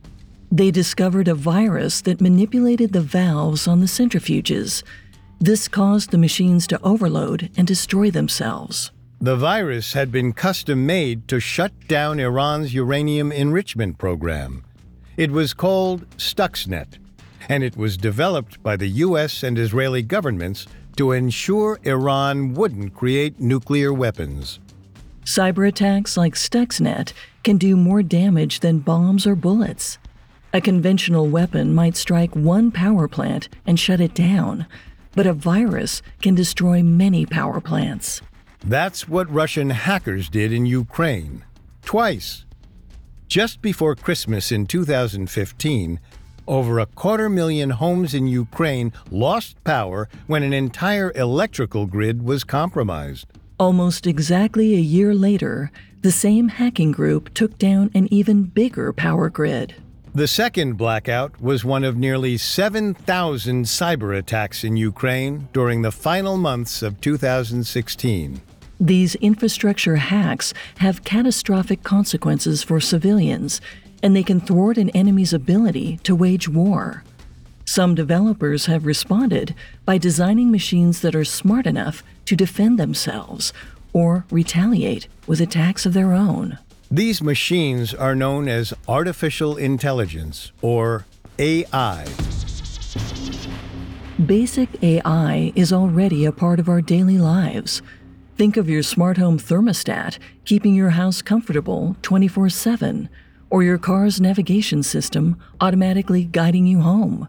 They 0.52 0.72
discovered 0.72 1.28
a 1.28 1.36
virus 1.36 2.02
that 2.02 2.22
manipulated 2.22 2.92
the 2.92 3.02
valves 3.02 3.68
on 3.68 3.82
the 3.82 3.86
centrifuges. 3.86 4.84
This 5.40 5.68
caused 5.68 6.10
the 6.10 6.18
machines 6.18 6.66
to 6.68 6.82
overload 6.82 7.52
and 7.56 7.68
destroy 7.68 8.10
themselves. 8.10 8.92
The 9.22 9.36
virus 9.36 9.94
had 9.94 10.12
been 10.12 10.34
custom 10.34 10.86
made 10.86 11.28
to 11.28 11.40
shut 11.40 11.72
down 11.88 12.20
Iran's 12.20 12.74
uranium 12.74 13.32
enrichment 13.32 14.00
program. 14.00 14.64
It 15.18 15.30
was 15.30 15.54
called 15.54 16.10
Stuxnet, 16.18 16.98
and 17.48 17.64
it 17.64 17.78
was 17.78 17.96
developed 17.96 18.64
by 18.64 18.76
the 18.76 18.88
US 18.88 19.44
and 19.44 19.60
Israeli 19.60 20.02
governments 20.02 20.66
to 20.96 21.12
ensure 21.12 21.80
Iran 21.84 22.56
wouldn't 22.56 22.96
create 22.96 23.40
nuclear 23.40 23.94
weapons. 23.94 24.60
Cyber 25.26 25.68
attacks 25.68 26.18
like 26.18 26.34
Stuxnet 26.34 27.14
can 27.44 27.58
do 27.58 27.78
more 27.78 28.02
damage 28.02 28.62
than 28.62 28.80
bombs 28.80 29.28
or 29.28 29.36
bullets. 29.36 30.00
A 30.52 30.62
conventional 30.62 31.28
weapon 31.28 31.76
might 31.76 31.96
strike 31.96 32.36
one 32.36 32.72
power 32.72 33.08
plant 33.08 33.50
and 33.68 33.80
shut 33.80 34.02
it 34.02 34.16
down, 34.16 34.66
but 35.14 35.28
a 35.28 35.34
virus 35.34 36.02
can 36.24 36.34
destroy 36.34 36.82
many 36.82 37.24
power 37.28 37.62
plants. 37.62 38.22
That's 38.66 39.08
what 39.08 39.32
Russian 39.32 39.70
hackers 39.70 40.28
did 40.28 40.52
in 40.52 40.66
Ukraine. 40.66 41.46
Twice. 41.84 42.46
Just 43.28 43.62
before 43.62 43.94
Christmas 43.94 44.52
in 44.52 44.66
2015, 44.66 46.00
over 46.48 46.80
a 46.80 46.88
quarter 46.88 47.30
million 47.30 47.70
homes 47.70 48.16
in 48.16 48.26
Ukraine 48.26 48.92
lost 49.12 49.64
power 49.64 50.10
when 50.26 50.42
an 50.42 50.52
entire 50.52 51.12
electrical 51.14 51.86
grid 51.86 52.24
was 52.24 52.44
compromised. 52.44 53.28
Almost 53.60 54.08
exactly 54.08 54.74
a 54.74 54.80
year 54.80 55.14
later, 55.14 55.70
the 56.02 56.12
same 56.12 56.48
hacking 56.48 56.92
group 56.92 57.36
took 57.36 57.60
down 57.60 57.92
an 57.94 58.12
even 58.12 58.46
bigger 58.46 58.92
power 58.92 59.30
grid. 59.30 59.76
The 60.15 60.28
second 60.28 60.74
blackout 60.74 61.39
was 61.39 61.63
one 61.63 61.84
of 61.84 61.95
nearly 61.95 62.36
7,000 62.36 63.65
cyber 63.65 64.17
attacks 64.17 64.63
in 64.63 64.76
Ukraine 64.76 65.48
during 65.54 65.84
the 65.84 65.91
final 65.91 66.36
months 66.36 66.82
of 66.82 67.00
2016. 67.00 68.41
These 68.80 69.15
infrastructure 69.15 69.98
hacks 69.98 70.52
have 70.80 71.04
catastrophic 71.04 71.84
consequences 71.84 72.63
for 72.63 72.80
civilians, 72.80 73.62
and 74.02 74.15
they 74.15 74.24
can 74.24 74.41
thwart 74.41 74.78
an 74.78 74.89
enemy's 74.91 75.32
ability 75.32 76.00
to 76.04 76.15
wage 76.15 76.50
war. 76.50 77.04
Some 77.65 77.93
developers 77.93 78.65
have 78.65 78.88
responded 78.88 79.54
by 79.86 80.00
designing 80.00 80.50
machines 80.50 81.02
that 81.02 81.13
are 81.13 81.26
smart 81.26 81.67
enough 81.67 82.04
to 82.26 82.36
defend 82.36 82.80
themselves 82.80 83.54
or 83.93 84.26
retaliate 84.32 85.08
with 85.28 85.39
attacks 85.39 85.86
of 85.86 85.93
their 85.93 86.13
own. 86.13 86.58
These 86.91 87.21
machines 87.21 87.93
are 87.93 88.15
known 88.15 88.47
as 88.47 88.73
artificial 88.88 89.58
intelligence, 89.58 90.52
or 90.63 91.06
AI. 91.38 92.08
Basic 94.25 94.84
AI 94.84 95.54
is 95.56 95.71
already 95.71 96.25
a 96.25 96.32
part 96.32 96.60
of 96.60 96.67
our 96.67 96.82
daily 96.82 97.19
lives. 97.19 97.84
Think 98.38 98.58
of 98.58 98.67
your 98.67 98.82
smart 98.82 99.17
home 99.17 99.38
thermostat 99.38 100.17
keeping 100.45 100.73
your 100.73 100.89
house 100.89 101.21
comfortable 101.21 101.95
24 102.02 102.49
7, 102.49 103.08
or 103.52 103.62
your 103.62 103.78
car's 103.78 104.19
navigation 104.19 104.82
system 104.82 105.39
automatically 105.62 106.25
guiding 106.25 106.65
you 106.65 106.82
home. 106.82 107.28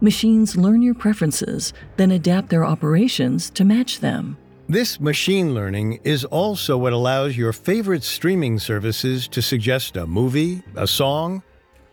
Machines 0.00 0.56
learn 0.56 0.80
your 0.80 0.94
preferences, 0.94 1.74
then 1.98 2.10
adapt 2.10 2.48
their 2.48 2.64
operations 2.64 3.50
to 3.50 3.66
match 3.66 4.00
them. 4.00 4.38
This 4.70 5.00
machine 5.00 5.54
learning 5.54 6.00
is 6.04 6.26
also 6.26 6.76
what 6.76 6.92
allows 6.92 7.38
your 7.38 7.54
favorite 7.54 8.02
streaming 8.02 8.58
services 8.58 9.26
to 9.28 9.40
suggest 9.40 9.96
a 9.96 10.06
movie, 10.06 10.62
a 10.76 10.86
song, 10.86 11.42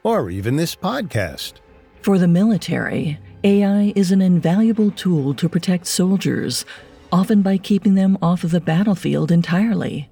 or 0.03 0.29
even 0.29 0.57
this 0.57 0.75
podcast. 0.75 1.53
For 2.01 2.17
the 2.17 2.27
military, 2.27 3.17
AI 3.45 3.93
is 3.95 4.11
an 4.11 4.21
invaluable 4.21 4.91
tool 4.91 5.33
to 5.35 5.47
protect 5.47 5.87
soldiers 5.87 6.65
often 7.13 7.41
by 7.41 7.57
keeping 7.57 7.95
them 7.95 8.17
off 8.21 8.43
of 8.43 8.51
the 8.51 8.59
battlefield 8.59 9.31
entirely. 9.31 10.09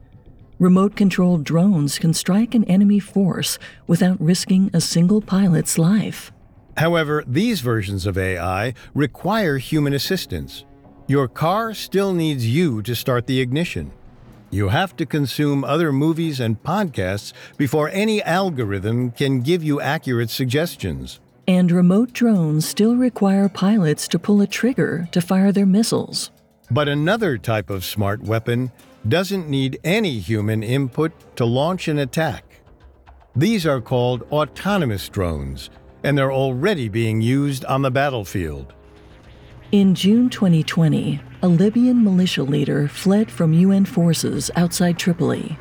Remote 0.57 0.95
controlled 0.95 1.43
drones 1.43 1.99
can 1.99 2.13
strike 2.13 2.55
an 2.55 2.63
enemy 2.63 2.99
force 2.99 3.59
without 3.87 4.21
risking 4.21 4.69
a 4.73 4.79
single 4.79 5.19
pilot's 5.19 5.77
life. 5.77 6.31
However, 6.77 7.25
these 7.27 7.59
versions 7.59 8.05
of 8.05 8.17
AI 8.17 8.73
require 8.93 9.57
human 9.57 9.91
assistance. 9.91 10.63
Your 11.07 11.27
car 11.27 11.73
still 11.73 12.13
needs 12.13 12.47
you 12.47 12.81
to 12.83 12.95
start 12.95 13.27
the 13.27 13.41
ignition. 13.41 13.91
You 14.51 14.69
have 14.69 14.95
to 14.95 15.05
consume 15.05 15.65
other 15.65 15.91
movies 15.91 16.39
and 16.39 16.61
podcasts 16.63 17.33
before 17.57 17.89
any 17.89 18.23
algorithm 18.23 19.11
can 19.11 19.41
give 19.41 19.63
you 19.63 19.81
accurate 19.81 20.29
suggestions. 20.29 21.19
And 21.45 21.71
remote 21.71 22.13
drones 22.13 22.65
still 22.65 22.95
require 22.95 23.49
pilots 23.49 24.07
to 24.09 24.19
pull 24.19 24.39
a 24.39 24.47
trigger 24.47 25.09
to 25.11 25.19
fire 25.19 25.51
their 25.51 25.65
missiles. 25.65 26.31
But 26.71 26.87
another 26.87 27.37
type 27.37 27.69
of 27.69 27.83
smart 27.83 28.21
weapon 28.21 28.71
doesn't 29.09 29.49
need 29.49 29.79
any 29.83 30.19
human 30.19 30.63
input 30.63 31.11
to 31.35 31.43
launch 31.43 31.89
an 31.89 31.99
attack. 31.99 32.61
These 33.35 33.65
are 33.65 33.81
called 33.81 34.23
autonomous 34.31 35.09
drones, 35.09 35.69
and 36.03 36.17
they're 36.17 36.31
already 36.31 36.87
being 36.87 37.19
used 37.19 37.65
on 37.65 37.81
the 37.81 37.91
battlefield. 37.91 38.73
In 39.73 39.95
June 39.95 40.29
2020, 40.29 41.19
a 41.41 41.47
Libyan 41.47 42.03
militia 42.03 42.43
leader 42.43 42.87
fled 42.87 43.31
from 43.31 43.53
UN 43.53 43.85
forces 43.85 44.51
outside 44.55 44.99
Tripoli. 44.99 45.57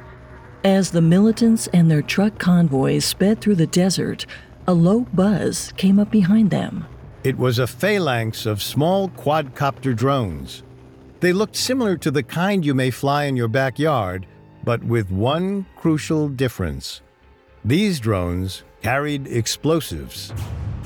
As 0.64 0.90
the 0.90 1.00
militants 1.00 1.66
and 1.68 1.90
their 1.90 2.02
truck 2.02 2.38
convoys 2.38 3.06
sped 3.06 3.40
through 3.40 3.54
the 3.54 3.66
desert, 3.66 4.26
a 4.66 4.74
low 4.74 5.06
buzz 5.14 5.72
came 5.78 5.98
up 5.98 6.10
behind 6.10 6.50
them. 6.50 6.84
It 7.24 7.38
was 7.38 7.58
a 7.58 7.66
phalanx 7.66 8.44
of 8.44 8.62
small 8.62 9.08
quadcopter 9.08 9.96
drones. 9.96 10.62
They 11.20 11.32
looked 11.32 11.56
similar 11.56 11.96
to 11.96 12.10
the 12.10 12.22
kind 12.22 12.66
you 12.66 12.74
may 12.74 12.90
fly 12.90 13.24
in 13.24 13.34
your 13.34 13.48
backyard, 13.48 14.26
but 14.62 14.84
with 14.84 15.10
one 15.10 15.64
crucial 15.74 16.28
difference. 16.28 17.00
These 17.64 17.98
drones 17.98 18.62
carried 18.82 19.26
explosives. 19.26 20.34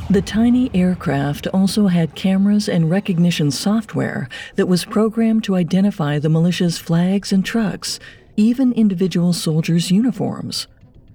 The 0.09 0.23
tiny 0.23 0.71
aircraft 0.73 1.49
also 1.49 1.89
had 1.89 2.15
cameras 2.15 2.69
and 2.69 2.89
recognition 2.89 3.51
software 3.51 4.29
that 4.55 4.69
was 4.69 4.85
programmed 4.85 5.43
to 5.45 5.57
identify 5.57 6.21
the 6.21 6.29
militia's 6.29 6.79
flags 6.79 7.33
and 7.33 7.45
trucks, 7.45 7.99
even 8.37 8.73
individual 8.75 9.33
soldiers' 9.33 9.91
uniforms. 9.91 10.69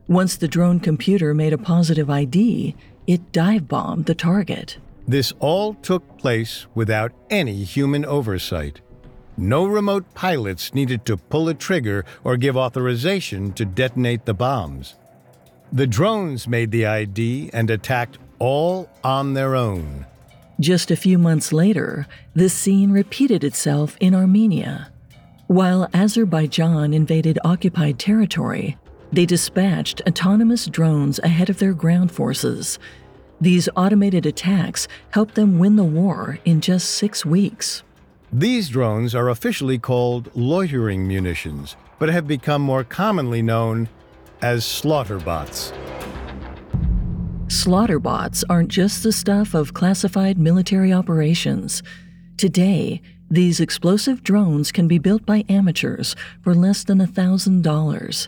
Once 0.09 0.35
the 0.35 0.49
drone 0.49 0.81
computer 0.81 1.33
made 1.33 1.53
a 1.53 1.57
positive 1.57 2.09
ID, 2.09 2.75
it 3.07 3.31
dive 3.31 3.69
bombed 3.69 4.07
the 4.07 4.15
target. 4.15 4.77
This 5.07 5.31
all 5.39 5.75
took 5.75 6.17
place 6.17 6.67
without 6.75 7.13
any 7.29 7.63
human 7.63 8.03
oversight. 8.03 8.81
No 9.37 9.65
remote 9.65 10.13
pilots 10.15 10.73
needed 10.73 11.05
to 11.05 11.15
pull 11.15 11.47
a 11.47 11.53
trigger 11.53 12.03
or 12.25 12.35
give 12.35 12.57
authorization 12.57 13.53
to 13.53 13.63
detonate 13.63 14.25
the 14.25 14.33
bombs. 14.33 14.95
The 15.71 15.87
drones 15.87 16.49
made 16.49 16.71
the 16.71 16.85
ID 16.85 17.51
and 17.53 17.69
attacked 17.69 18.20
all 18.41 18.89
on 19.03 19.35
their 19.35 19.55
own. 19.55 20.03
Just 20.59 20.89
a 20.89 20.95
few 20.95 21.19
months 21.19 21.53
later, 21.53 22.07
this 22.33 22.53
scene 22.53 22.91
repeated 22.91 23.43
itself 23.43 23.95
in 23.99 24.15
Armenia. 24.15 24.91
While 25.45 25.87
Azerbaijan 25.93 26.91
invaded 26.91 27.37
occupied 27.43 27.99
territory, 27.99 28.77
they 29.11 29.27
dispatched 29.27 30.01
autonomous 30.07 30.65
drones 30.65 31.19
ahead 31.19 31.51
of 31.51 31.59
their 31.59 31.73
ground 31.73 32.11
forces. 32.11 32.79
These 33.39 33.69
automated 33.75 34.25
attacks 34.25 34.87
helped 35.11 35.35
them 35.35 35.59
win 35.59 35.75
the 35.75 35.83
war 35.83 36.39
in 36.43 36.61
just 36.61 36.89
six 36.95 37.23
weeks. 37.23 37.83
These 38.33 38.69
drones 38.69 39.13
are 39.13 39.29
officially 39.29 39.77
called 39.77 40.31
loitering 40.33 41.07
munitions, 41.07 41.75
but 41.99 42.09
have 42.09 42.27
become 42.27 42.63
more 42.63 42.83
commonly 42.83 43.43
known 43.43 43.87
as 44.41 44.65
slaughterbots. 47.51 47.91
Slaughterbots 48.01 48.43
aren't 48.49 48.69
just 48.69 49.03
the 49.03 49.11
stuff 49.11 49.53
of 49.53 49.73
classified 49.73 50.37
military 50.37 50.93
operations. 50.93 51.83
Today, 52.37 53.01
these 53.29 53.59
explosive 53.59 54.23
drones 54.23 54.71
can 54.71 54.87
be 54.87 54.97
built 54.97 55.25
by 55.25 55.43
amateurs 55.49 56.15
for 56.41 56.55
less 56.55 56.83
than 56.83 56.99
$1,000. 56.99 58.27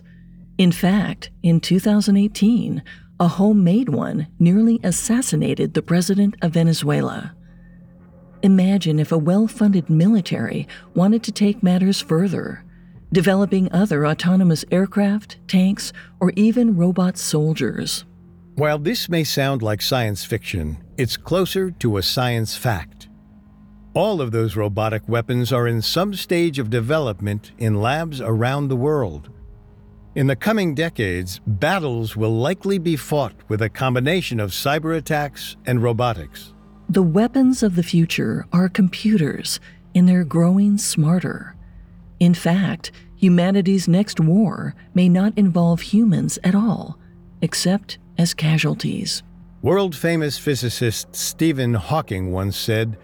In 0.57 0.71
fact, 0.71 1.31
in 1.41 1.59
2018, 1.59 2.83
a 3.19 3.27
homemade 3.27 3.89
one 3.89 4.27
nearly 4.39 4.79
assassinated 4.83 5.73
the 5.73 5.81
president 5.81 6.35
of 6.41 6.51
Venezuela. 6.51 7.33
Imagine 8.41 8.99
if 8.99 9.11
a 9.11 9.17
well 9.17 9.47
funded 9.47 9.89
military 9.89 10.67
wanted 10.95 11.23
to 11.23 11.31
take 11.31 11.63
matters 11.63 12.01
further 12.01 12.63
developing 13.13 13.71
other 13.71 14.07
autonomous 14.07 14.65
aircraft, 14.71 15.37
tanks, 15.47 15.93
or 16.19 16.31
even 16.35 16.75
robot 16.75 17.15
soldiers. 17.15 18.05
While 18.55 18.77
this 18.77 19.09
may 19.09 19.23
sound 19.23 19.63
like 19.63 19.81
science 19.81 20.23
fiction, 20.23 20.77
it's 20.95 21.17
closer 21.17 21.71
to 21.71 21.97
a 21.97 22.03
science 22.03 22.55
fact. 22.55 23.09
All 23.95 24.21
of 24.21 24.31
those 24.31 24.55
robotic 24.55 25.09
weapons 25.09 25.51
are 25.51 25.67
in 25.67 25.81
some 25.81 26.13
stage 26.13 26.59
of 26.59 26.69
development 26.69 27.51
in 27.57 27.81
labs 27.81 28.21
around 28.21 28.67
the 28.67 28.75
world. 28.75 29.31
In 30.13 30.27
the 30.27 30.35
coming 30.35 30.75
decades, 30.75 31.41
battles 31.47 32.15
will 32.15 32.35
likely 32.35 32.77
be 32.77 32.95
fought 32.95 33.33
with 33.47 33.63
a 33.63 33.69
combination 33.69 34.39
of 34.39 34.51
cyber 34.51 34.95
attacks 34.95 35.57
and 35.65 35.81
robotics. 35.81 36.53
The 36.89 37.01
weapons 37.01 37.63
of 37.63 37.75
the 37.75 37.81
future 37.81 38.45
are 38.53 38.69
computers, 38.69 39.59
and 39.95 40.07
they're 40.07 40.23
growing 40.23 40.77
smarter. 40.77 41.55
In 42.19 42.35
fact, 42.35 42.91
humanity's 43.15 43.87
next 43.87 44.19
war 44.19 44.75
may 44.93 45.09
not 45.09 45.35
involve 45.35 45.81
humans 45.81 46.37
at 46.43 46.53
all, 46.53 46.99
except 47.41 47.97
as 48.17 48.33
casualties. 48.33 49.23
World 49.61 49.95
famous 49.95 50.37
physicist 50.37 51.15
Stephen 51.15 51.73
Hawking 51.73 52.31
once 52.31 52.57
said 52.57 52.97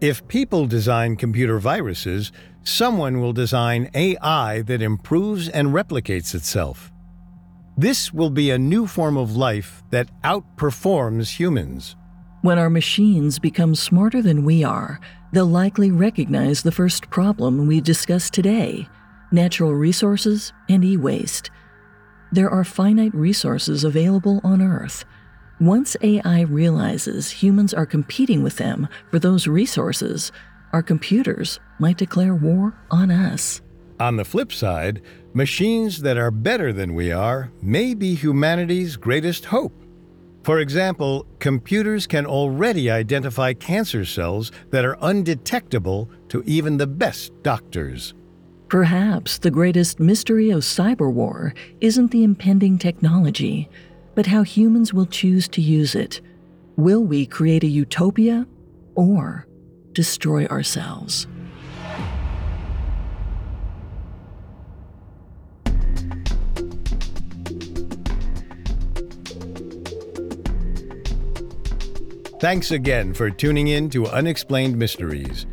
If 0.00 0.26
people 0.28 0.66
design 0.66 1.16
computer 1.16 1.58
viruses, 1.58 2.32
someone 2.62 3.20
will 3.20 3.32
design 3.32 3.90
AI 3.94 4.62
that 4.62 4.82
improves 4.82 5.48
and 5.48 5.68
replicates 5.68 6.34
itself. 6.34 6.90
This 7.76 8.12
will 8.12 8.30
be 8.30 8.50
a 8.50 8.58
new 8.58 8.86
form 8.86 9.16
of 9.16 9.36
life 9.36 9.82
that 9.90 10.10
outperforms 10.22 11.36
humans. 11.36 11.96
When 12.42 12.58
our 12.58 12.70
machines 12.70 13.38
become 13.38 13.74
smarter 13.74 14.20
than 14.20 14.44
we 14.44 14.64
are, 14.64 15.00
they'll 15.32 15.46
likely 15.46 15.90
recognize 15.90 16.62
the 16.62 16.72
first 16.72 17.08
problem 17.10 17.66
we 17.66 17.80
discussed 17.80 18.32
today 18.32 18.88
natural 19.32 19.74
resources 19.74 20.52
and 20.68 20.84
e 20.84 20.96
waste. 20.96 21.50
There 22.32 22.48
are 22.48 22.62
finite 22.62 23.14
resources 23.14 23.82
available 23.82 24.40
on 24.44 24.62
Earth. 24.62 25.04
Once 25.60 25.96
AI 26.00 26.42
realizes 26.42 27.30
humans 27.30 27.74
are 27.74 27.84
competing 27.84 28.44
with 28.44 28.56
them 28.56 28.88
for 29.10 29.18
those 29.18 29.48
resources, 29.48 30.30
our 30.72 30.82
computers 30.82 31.58
might 31.80 31.98
declare 31.98 32.34
war 32.34 32.72
on 32.88 33.10
us. 33.10 33.60
On 33.98 34.16
the 34.16 34.24
flip 34.24 34.52
side, 34.52 35.02
machines 35.34 36.02
that 36.02 36.16
are 36.16 36.30
better 36.30 36.72
than 36.72 36.94
we 36.94 37.10
are 37.10 37.50
may 37.60 37.94
be 37.94 38.14
humanity's 38.14 38.96
greatest 38.96 39.46
hope. 39.46 39.74
For 40.44 40.60
example, 40.60 41.26
computers 41.40 42.06
can 42.06 42.26
already 42.26 42.90
identify 42.90 43.52
cancer 43.54 44.04
cells 44.04 44.52
that 44.70 44.84
are 44.84 44.96
undetectable 45.02 46.08
to 46.28 46.44
even 46.46 46.76
the 46.76 46.86
best 46.86 47.32
doctors. 47.42 48.14
Perhaps 48.70 49.38
the 49.38 49.50
greatest 49.50 49.98
mystery 49.98 50.50
of 50.50 50.60
cyber 50.60 51.12
war 51.12 51.54
isn't 51.80 52.12
the 52.12 52.22
impending 52.22 52.78
technology, 52.78 53.68
but 54.14 54.26
how 54.26 54.44
humans 54.44 54.94
will 54.94 55.06
choose 55.06 55.48
to 55.48 55.60
use 55.60 55.96
it. 55.96 56.20
Will 56.76 57.02
we 57.02 57.26
create 57.26 57.64
a 57.64 57.66
utopia 57.66 58.46
or 58.94 59.44
destroy 59.92 60.46
ourselves? 60.46 61.26
Thanks 72.38 72.70
again 72.70 73.14
for 73.14 73.30
tuning 73.30 73.66
in 73.66 73.90
to 73.90 74.06
Unexplained 74.06 74.76
Mysteries. 74.76 75.44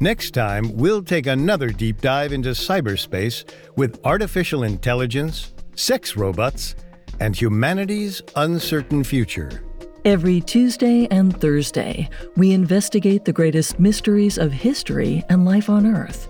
Next 0.00 0.32
time, 0.32 0.76
we'll 0.76 1.02
take 1.02 1.26
another 1.26 1.70
deep 1.70 2.00
dive 2.00 2.32
into 2.32 2.50
cyberspace 2.50 3.44
with 3.76 4.00
artificial 4.04 4.64
intelligence, 4.64 5.52
sex 5.76 6.16
robots, 6.16 6.74
and 7.20 7.40
humanity's 7.40 8.20
uncertain 8.34 9.04
future. 9.04 9.62
Every 10.04 10.40
Tuesday 10.40 11.06
and 11.10 11.40
Thursday, 11.40 12.10
we 12.36 12.52
investigate 12.52 13.24
the 13.24 13.32
greatest 13.32 13.78
mysteries 13.78 14.36
of 14.36 14.52
history 14.52 15.22
and 15.30 15.46
life 15.46 15.70
on 15.70 15.86
Earth. 15.86 16.28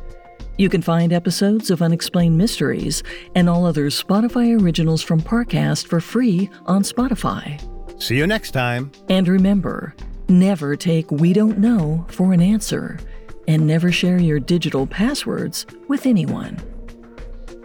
You 0.59 0.69
can 0.69 0.83
find 0.83 1.13
episodes 1.13 1.71
of 1.71 1.83
Unexplained 1.83 2.39
Mysteries 2.39 3.03
and 3.35 3.49
all 3.49 3.67
other 3.67 3.87
Spotify 3.87 4.61
originals 4.61 5.03
from 5.03 5.21
Parcast 5.21 5.89
for 5.89 6.01
free 6.01 6.49
on 6.67 6.83
Spotify. 6.83 7.61
See 8.01 8.17
you 8.17 8.27
next 8.27 8.53
time. 8.53 8.93
And 9.09 9.27
remember, 9.27 9.97
never 10.29 10.77
take 10.77 11.11
We 11.11 11.33
Don't 11.33 11.59
Know 11.59 12.07
for 12.11 12.33
an 12.33 12.41
answer, 12.41 13.01
and 13.49 13.67
never 13.67 13.93
share 13.93 14.19
your 14.19 14.41
digital 14.41 14.87
passwords 14.87 15.67
with 15.89 16.07
anyone. 16.07 16.59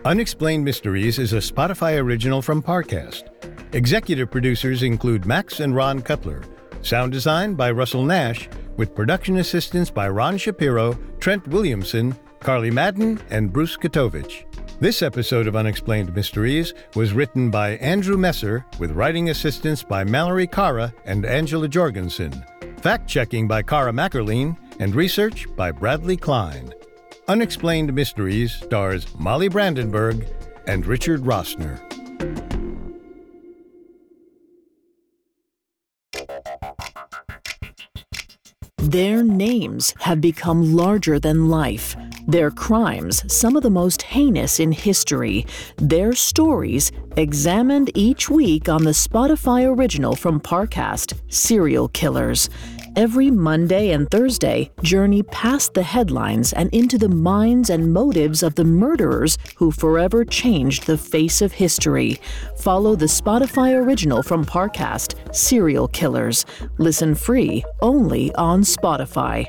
Unexplained 0.05 0.63
Mysteries 0.63 1.19
is 1.19 1.34
a 1.34 1.38
Spotify 1.38 1.97
original 2.01 2.41
from 2.41 2.63
Parcast. 2.63 3.23
Executive 3.73 4.32
producers 4.32 4.82
include 4.84 5.25
Max 5.25 5.59
and 5.59 5.75
Ron 5.75 6.01
Cutler. 6.01 6.41
Sound 6.82 7.11
design 7.11 7.53
by 7.55 7.71
Russell 7.71 8.03
Nash, 8.03 8.49
with 8.77 8.95
production 8.95 9.38
assistance 9.38 9.91
by 9.91 10.07
Ron 10.07 10.38
Shapiro, 10.38 10.97
Trent 11.19 11.45
Williamson, 11.49 12.15
Carly 12.39 12.71
Madden, 12.71 13.19
and 13.30 13.51
Bruce 13.51 13.75
Katovich. 13.75 14.45
This 14.80 15.01
episode 15.01 15.45
of 15.45 15.57
Unexplained 15.57 16.15
Mysteries 16.15 16.73
was 16.95 17.11
written 17.11 17.51
by 17.51 17.71
Andrew 17.71 18.15
Messer 18.15 18.65
with 18.80 18.91
writing 18.91 19.30
assistance 19.30 19.84
by 19.84 20.05
Mallory 20.05 20.47
Cara 20.47 20.93
and 21.03 21.25
Angela 21.25 21.67
Jorgensen, 21.67 22.32
fact 22.77 23.05
checking 23.05 23.45
by 23.45 23.61
Cara 23.61 23.91
Mackerline, 23.91 24.57
and 24.80 24.95
research 24.95 25.47
by 25.55 25.71
Bradley 25.71 26.17
Klein. 26.17 26.73
Unexplained 27.27 27.93
Mysteries 27.93 28.53
stars 28.53 29.05
Molly 29.17 29.49
Brandenburg 29.49 30.27
and 30.67 30.86
Richard 30.86 31.21
Rossner. 31.21 31.80
Their 38.77 39.23
names 39.23 39.93
have 39.99 40.19
become 40.19 40.73
larger 40.75 41.19
than 41.19 41.49
life. 41.49 41.95
Their 42.27 42.49
crimes, 42.49 43.23
some 43.32 43.55
of 43.55 43.61
the 43.61 43.69
most 43.69 44.01
heinous 44.01 44.59
in 44.59 44.71
history. 44.71 45.45
Their 45.77 46.13
stories, 46.13 46.91
examined 47.15 47.91
each 47.93 48.30
week 48.30 48.67
on 48.69 48.84
the 48.84 48.91
Spotify 48.91 49.65
original 49.65 50.15
from 50.15 50.39
Parcast, 50.39 51.13
Serial 51.32 51.88
Killers. 51.89 52.49
Every 53.00 53.32
Monday 53.32 53.91
and 53.91 54.12
Thursday, 54.12 54.72
journey 54.84 55.24
past 55.24 55.74
the 55.74 55.84
headlines 55.84 56.52
and 56.52 56.70
into 56.74 56.97
the 56.97 57.08
minds 57.08 57.70
and 57.70 57.93
motives 57.93 58.43
of 58.43 58.56
the 58.56 58.66
murderers 58.66 59.38
who 59.56 59.72
forever 59.72 60.26
changed 60.26 60.86
the 60.86 60.97
face 60.97 61.41
of 61.41 61.54
history. 61.54 62.20
Follow 62.58 62.97
the 62.97 63.06
Spotify 63.06 63.74
original 63.74 64.22
from 64.22 64.43
Parcast, 64.43 65.16
Serial 65.34 65.88
Killers. 65.88 66.45
Listen 66.78 67.16
free 67.16 67.64
only 67.82 68.36
on 68.36 68.64
Spotify. 68.64 69.45